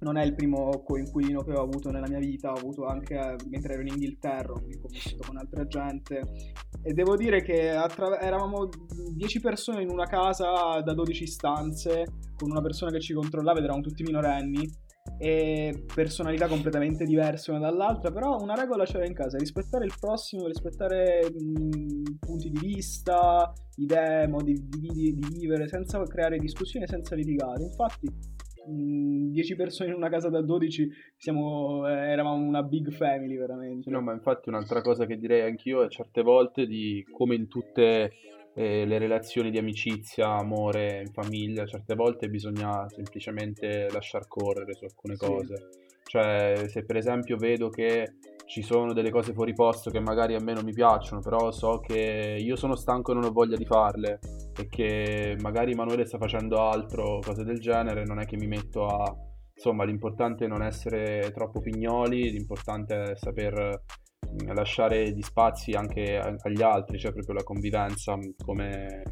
non 0.00 0.16
è 0.16 0.24
il 0.24 0.34
primo 0.34 0.82
coinquilino 0.84 1.42
che 1.42 1.52
ho 1.52 1.62
avuto 1.62 1.90
nella 1.90 2.08
mia 2.08 2.18
vita, 2.18 2.50
ho 2.50 2.56
avuto 2.56 2.86
anche 2.86 3.14
eh, 3.14 3.36
mentre 3.48 3.74
ero 3.74 3.82
in 3.82 3.88
Inghilterra, 3.88 4.52
ho 4.52 4.62
conosciuto 4.80 5.24
con 5.26 5.36
altra 5.36 5.66
gente 5.66 6.22
e 6.82 6.92
devo 6.92 7.16
dire 7.16 7.42
che 7.42 7.70
attra- 7.70 8.20
eravamo 8.20 8.68
10 9.14 9.40
persone 9.40 9.82
in 9.82 9.90
una 9.90 10.06
casa 10.06 10.80
da 10.80 10.94
12 10.94 11.26
stanze 11.26 12.04
con 12.36 12.50
una 12.50 12.60
persona 12.60 12.90
che 12.90 13.00
ci 13.00 13.14
controllava 13.14 13.58
ed 13.58 13.64
eravamo 13.64 13.84
tutti 13.84 14.02
minorenni 14.02 14.68
e 15.18 15.84
personalità 15.94 16.48
completamente 16.48 17.04
diverse 17.04 17.50
una 17.50 17.60
dall'altra, 17.60 18.10
però 18.10 18.38
una 18.40 18.54
regola 18.54 18.84
c'era 18.84 19.06
in 19.06 19.12
casa, 19.12 19.36
rispettare 19.36 19.84
il 19.84 19.94
prossimo, 19.98 20.46
rispettare 20.46 21.30
mh, 21.30 22.18
punti 22.18 22.50
di 22.50 22.58
vista, 22.58 23.52
idee, 23.76 24.26
modi 24.26 24.54
di, 24.66 24.88
di, 24.88 25.14
di 25.14 25.26
vivere, 25.38 25.68
senza 25.68 26.02
creare 26.04 26.38
discussioni, 26.38 26.86
senza 26.86 27.14
litigare. 27.14 27.62
Infatti 27.62 28.33
10 28.66 29.56
persone 29.56 29.90
in 29.90 29.96
una 29.96 30.08
casa 30.08 30.28
da 30.28 30.40
12 30.40 30.88
siamo, 31.16 31.88
eh, 31.88 31.92
eravamo 31.92 32.44
una 32.44 32.62
big 32.62 32.90
family 32.90 33.36
veramente. 33.36 33.90
No, 33.90 34.00
ma 34.00 34.12
infatti 34.12 34.48
un'altra 34.48 34.80
cosa 34.80 35.06
che 35.06 35.16
direi 35.16 35.42
anch'io 35.42 35.82
è 35.82 35.88
certe 35.88 36.22
volte 36.22 36.66
di 36.66 37.04
come 37.10 37.34
in 37.34 37.48
tutte 37.48 38.12
eh, 38.54 38.84
le 38.86 38.98
relazioni 38.98 39.50
di 39.50 39.58
amicizia, 39.58 40.28
amore, 40.28 41.02
in 41.04 41.12
famiglia, 41.12 41.66
certe 41.66 41.94
volte 41.94 42.28
bisogna 42.28 42.88
semplicemente 42.88 43.88
lasciar 43.90 44.26
correre 44.28 44.74
su 44.74 44.84
alcune 44.84 45.16
sì. 45.16 45.26
cose. 45.26 45.68
Cioè, 46.04 46.66
se 46.68 46.84
per 46.84 46.96
esempio 46.96 47.36
vedo 47.36 47.68
che 47.68 48.18
ci 48.46 48.62
sono 48.62 48.92
delle 48.92 49.10
cose 49.10 49.32
fuori 49.32 49.54
posto 49.54 49.90
che 49.90 50.00
magari 50.00 50.34
a 50.34 50.40
me 50.40 50.52
non 50.52 50.64
mi 50.64 50.72
piacciono, 50.72 51.20
però 51.20 51.50
so 51.50 51.80
che 51.80 52.36
io 52.38 52.56
sono 52.56 52.76
stanco 52.76 53.10
e 53.10 53.14
non 53.14 53.24
ho 53.24 53.32
voglia 53.32 53.56
di 53.56 53.64
farle 53.64 54.18
e 54.56 54.68
che 54.68 55.36
magari 55.40 55.72
Emanuele 55.72 56.04
sta 56.04 56.18
facendo 56.18 56.60
altro, 56.60 57.20
cose 57.20 57.42
del 57.42 57.58
genere, 57.58 58.04
non 58.04 58.20
è 58.20 58.26
che 58.26 58.36
mi 58.36 58.46
metto 58.46 58.86
a... 58.86 59.14
Insomma, 59.56 59.84
l'importante 59.84 60.44
è 60.44 60.48
non 60.48 60.62
essere 60.62 61.30
troppo 61.32 61.60
pignoli, 61.60 62.30
l'importante 62.30 63.12
è 63.12 63.16
saper 63.16 63.82
lasciare 64.52 65.12
gli 65.12 65.22
spazi 65.22 65.72
anche 65.72 66.18
agli 66.18 66.62
altri, 66.62 66.98
cioè 66.98 67.12
proprio 67.12 67.36
la 67.36 67.44
convivenza 67.44 68.18
come, 68.44 69.02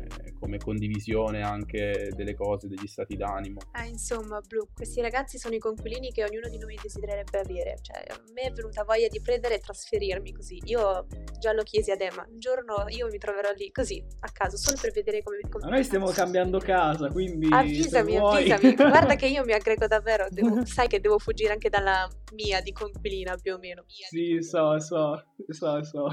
come 0.42 0.58
condivisione 0.58 1.40
anche 1.42 2.10
delle 2.16 2.34
cose, 2.34 2.66
degli 2.66 2.88
stati 2.88 3.14
d'animo. 3.16 3.60
Ah, 3.70 3.84
insomma, 3.84 4.40
Blu, 4.40 4.66
questi 4.74 5.00
ragazzi 5.00 5.38
sono 5.38 5.54
i 5.54 5.60
conquilini 5.60 6.10
che 6.10 6.24
ognuno 6.24 6.48
di 6.48 6.58
noi 6.58 6.76
desidererebbe 6.82 7.38
avere. 7.38 7.76
Cioè, 7.80 8.04
a 8.08 8.20
me 8.34 8.42
è 8.42 8.50
venuta 8.50 8.82
voglia 8.82 9.06
di 9.06 9.20
prendere 9.20 9.54
e 9.54 9.58
trasferirmi 9.60 10.32
così. 10.32 10.60
Io 10.64 11.06
già 11.38 11.52
lo 11.52 11.62
chiesi 11.62 11.92
ad 11.92 12.00
Emma, 12.00 12.26
un 12.28 12.40
giorno 12.40 12.84
io 12.88 13.06
mi 13.06 13.18
troverò 13.18 13.52
lì 13.52 13.70
così, 13.70 14.04
a 14.20 14.32
caso, 14.32 14.56
solo 14.56 14.76
per 14.80 14.90
vedere 14.90 15.22
come... 15.22 15.38
come 15.48 15.64
Ma 15.64 15.70
noi 15.70 15.84
stiamo 15.84 16.06
cambiando 16.06 16.58
casa, 16.58 17.08
quindi... 17.08 17.46
Avvisami, 17.48 18.16
avvisami. 18.16 18.74
Guarda 18.74 19.14
che 19.14 19.26
io 19.26 19.44
mi 19.44 19.52
aggrego 19.52 19.86
davvero, 19.86 20.26
devo, 20.28 20.64
sai 20.66 20.88
che 20.88 20.98
devo 20.98 21.18
fuggire 21.18 21.52
anche 21.52 21.68
dalla 21.68 22.08
mia 22.34 22.60
di 22.60 22.72
conquilina 22.72 23.36
più 23.36 23.54
o 23.54 23.58
meno. 23.58 23.84
Mia 23.86 24.08
sì, 24.08 24.42
so, 24.42 24.80
so, 24.80 25.22
so, 25.48 25.84
so. 25.84 26.08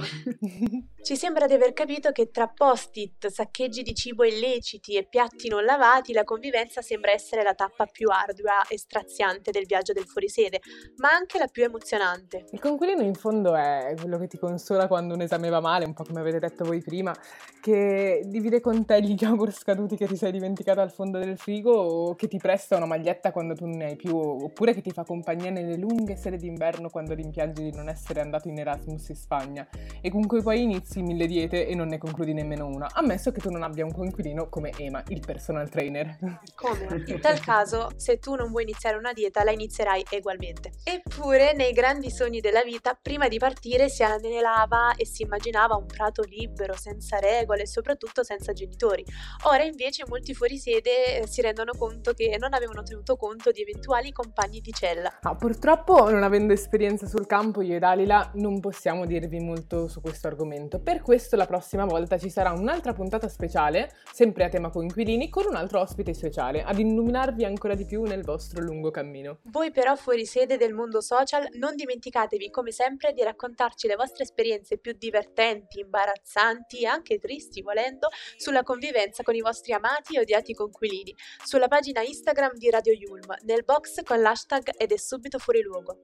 Ci 1.02 1.16
sembra 1.16 1.48
di 1.48 1.54
aver 1.54 1.74
capito 1.74 2.12
che 2.12 2.30
tra 2.30 2.48
post-it, 2.48 3.28
saccheggi 3.28 3.82
di 3.82 3.96
cibo 3.96 4.19
illeciti 4.24 4.96
e 4.96 5.06
piatti 5.08 5.48
non 5.50 5.64
lavati, 5.64 6.14
la 6.14 6.24
convivenza 6.24 6.82
sembra 6.82 7.12
essere 7.12 7.44
la 7.44 7.54
tappa 7.54 7.86
più 7.86 8.10
ardua 8.10 8.68
e 8.68 8.78
straziante 8.78 9.52
del 9.52 9.66
viaggio 9.66 9.94
del 9.94 10.06
fuorisede, 10.06 10.60
ma 10.98 11.10
anche 11.10 11.38
la 11.38 11.48
più 11.48 11.64
emozionante. 11.64 12.46
Il 12.52 12.60
conquilino 12.60 13.02
in 13.02 13.14
fondo 13.14 13.56
è 13.56 13.94
quello 14.00 14.18
che 14.18 14.28
ti 14.28 14.38
consola 14.38 14.88
quando 14.88 15.14
un 15.14 15.22
esame 15.22 15.50
va 15.50 15.60
male, 15.60 15.86
un 15.86 15.94
po' 15.94 16.04
come 16.04 16.20
avete 16.20 16.40
detto 16.40 16.64
voi 16.64 16.82
prima, 16.82 17.14
che 17.62 18.22
divide 18.26 18.62
con 18.62 18.86
te 18.86 19.02
gli 19.02 19.16
yogurt 19.20 19.58
scaduti 19.58 19.96
che 19.96 20.08
ti 20.08 20.16
sei 20.16 20.32
dimenticato 20.32 20.80
al 20.82 20.92
fondo 20.92 21.20
del 21.20 21.38
frigo 21.38 21.72
o 21.72 22.16
che 22.16 22.28
ti 22.28 22.38
presta 22.38 22.78
una 22.78 22.86
maglietta 22.86 23.32
quando 23.32 23.54
tu 23.56 23.66
ne 23.66 23.86
hai 23.86 23.96
più, 23.96 24.16
oppure 24.16 24.74
che 24.74 24.82
ti 24.82 24.92
fa 24.92 25.04
compagnia 25.04 25.50
nelle 25.50 25.76
lunghe 25.76 26.16
sere 26.16 26.38
d'inverno 26.38 26.90
quando 26.90 27.14
rimpiangi 27.14 27.64
di 27.64 27.72
non 27.76 27.90
essere 27.90 28.22
andato 28.22 28.48
in 28.48 28.60
Erasmus 28.60 29.10
in 29.10 29.16
Spagna 29.16 29.68
e 30.02 30.10
con 30.10 30.26
cui 30.26 30.42
poi 30.42 30.62
inizi 30.62 31.02
mille 31.02 31.28
diete 31.28 31.68
e 31.68 31.76
non 31.76 31.88
ne 31.88 31.98
concludi 31.98 32.34
nemmeno 32.34 32.68
una, 32.68 32.88
ammesso 32.94 33.32
che 33.32 33.40
tu 33.40 33.50
non 33.50 33.64
abbia 33.64 33.86
un 33.86 33.94
coinquilino 34.10 34.50
come 34.50 34.72
Ema, 34.78 35.04
il 35.08 35.20
personal 35.20 35.70
trainer. 35.70 36.18
Come? 36.56 37.04
In 37.08 37.20
tal 37.22 37.40
caso, 37.40 37.90
se 37.96 38.20
tu 38.20 38.36
non 38.36 38.50
vuoi 38.50 38.64
iniziare 38.64 38.98
una 38.98 39.14
dieta, 39.14 39.44
la 39.44 39.52
inizierai 39.52 40.04
ugualmente. 40.18 40.72
Eppure, 40.84 41.54
nei 41.54 41.72
grandi 41.72 42.10
sogni 42.12 42.40
della 42.40 42.64
vita, 42.64 42.98
prima 43.00 43.28
di 43.28 43.38
partire 43.38 43.90
si 43.90 44.04
anelava 44.04 44.94
e 44.96 45.06
si 45.06 45.24
immaginava 45.24 45.76
un 45.76 45.86
prato 45.86 46.24
libero, 46.24 46.76
senza 46.76 47.20
regole 47.20 47.64
e 47.64 47.68
soprattutto 47.68 48.24
senza 48.24 48.54
genitori. 48.54 49.06
Ora 49.44 49.64
invece 49.64 50.04
molti 50.08 50.34
fuorisede 50.34 51.20
eh, 51.20 51.28
si 51.28 51.42
rendono 51.42 51.72
conto 51.78 52.14
che 52.14 52.36
non 52.40 52.54
avevano 52.54 52.84
tenuto 52.84 53.16
conto 53.16 53.52
di 53.52 53.62
eventuali 53.62 54.12
compagni 54.12 54.60
di 54.60 54.72
cella. 54.72 55.20
Ah, 55.22 55.36
purtroppo, 55.36 56.10
non 56.10 56.24
avendo 56.24 56.54
esperienza 56.54 57.08
sul 57.08 57.26
campo, 57.26 57.62
io 57.62 57.76
ed 57.76 57.84
Alila 57.84 58.32
non 58.36 58.60
possiamo 58.60 59.06
dirvi 59.06 59.40
molto 59.40 59.88
su 59.88 60.02
questo 60.02 60.28
argomento 60.28 60.80
per 60.80 61.02
questo 61.02 61.36
la 61.36 61.46
prossima 61.46 61.86
volta 61.86 62.18
ci 62.18 62.30
sarà 62.30 62.52
un'altra 62.52 62.94
puntata 62.94 63.28
speciale, 63.28 63.92
sempre 64.12 64.44
a 64.44 64.50
tema 64.50 64.70
coinquilini, 64.70 65.30
con 65.30 65.46
un 65.48 65.56
altro 65.56 65.80
ospite 65.80 66.14
speciale, 66.14 66.64
ad 66.64 66.78
illuminarvi 66.78 67.46
ancora 67.46 67.76
di 67.76 67.86
più 67.86 68.04
nel 68.04 68.24
vostro 68.24 68.62
lungo 68.62 68.92
cammino. 68.92 69.40
Voi 69.44 69.72
però 69.72 69.96
fuori 69.96 70.26
sede 70.26 70.58
del 70.58 70.74
mondo 70.74 71.02
social 71.02 71.48
non 71.54 71.76
dimenticatevi 71.76 72.50
come 72.50 72.72
sempre 72.72 73.14
di 73.14 73.24
raccontarci 73.24 73.88
le 73.88 73.96
vostre 73.96 74.24
esperienze 74.24 74.78
più 74.78 74.94
divertenti, 74.98 75.80
imbarazzanti 75.80 76.82
e 76.82 76.88
anche 76.88 77.20
tristi 77.20 77.62
volendo 77.62 78.10
sulla 78.38 78.64
convivenza 78.64 79.24
con 79.24 79.36
i 79.36 79.42
vostri 79.42 79.74
amati 79.74 80.16
e 80.16 80.22
odiati 80.22 80.54
conquilini, 80.54 81.16
sulla 81.44 81.68
pagina 81.68 82.02
Instagram 82.02 82.54
di 82.54 82.70
Radio 82.70 82.94
Yulm, 82.94 83.36
nel 83.44 83.64
box 83.64 84.04
con 84.04 84.22
l'hashtag 84.22 84.72
ed 84.78 84.92
è 84.92 84.98
subito 84.98 85.40
fuori 85.40 85.62
luogo. 85.62 86.02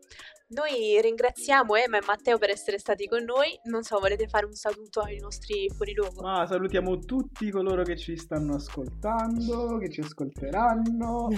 Noi 0.48 1.02
ringraziamo 1.02 1.76
Emma 1.76 1.98
e 1.98 2.04
Matteo 2.06 2.38
per 2.38 2.52
essere 2.52 2.78
stati 2.78 3.08
con 3.08 3.24
noi, 3.24 3.60
non 3.64 3.82
so, 3.82 4.00
volete 4.00 4.28
fare 4.28 4.46
un 4.46 4.54
saluto 4.54 5.00
ai 5.00 5.18
nostri 5.18 5.68
fuori 5.76 5.94
luogo? 5.94 6.22
Ah, 6.22 6.46
salutiamo 6.46 7.00
tutti 7.00 7.50
coloro 7.50 7.75
coloro 7.76 7.84
che 7.84 7.98
ci 7.98 8.16
stanno 8.16 8.56
ascoltando, 8.56 9.78
che 9.78 9.90
ci 9.90 10.00
ascolteranno. 10.00 11.28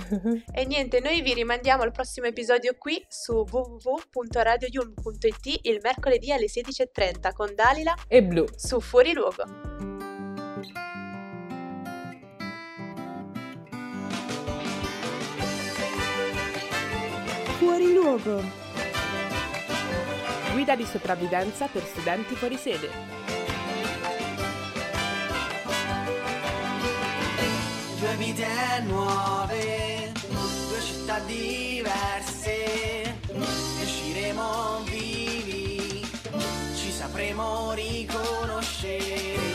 E 0.54 0.65
niente, 0.65 1.00
noi 1.00 1.21
vi 1.21 1.34
rimandiamo 1.34 1.82
al 1.84 1.91
prossimo 1.91 2.28
episodio 2.28 2.76
qui 2.78 3.04
su 3.08 3.43
www.radioyulm.it 3.50 5.60
il 5.63 5.80
mercoledì 5.82 6.32
alle 6.32 6.45
16.30 6.45 7.34
con 7.34 7.56
Dalila 7.56 7.95
e 8.08 8.23
Blu. 8.23 8.45
su 8.56 8.80
Fuori 8.80 9.13
Luogo. 9.13 9.45
Fuori 17.58 17.93
luogo. 17.93 18.43
Guida 20.52 20.76
di 20.76 20.86
sopravvivenza 20.86 21.65
per 21.67 21.84
studenti 21.84 22.36
fuori 22.36 22.58
sede. 22.58 23.26
Vite 28.17 28.47
nuove, 28.88 30.12
due 30.12 30.82
città 30.82 31.19
diverse, 31.19 33.15
usciremo 33.80 34.82
vivi, 34.86 36.03
ci 36.75 36.91
sapremo 36.91 37.73
riconoscere. 37.73 39.46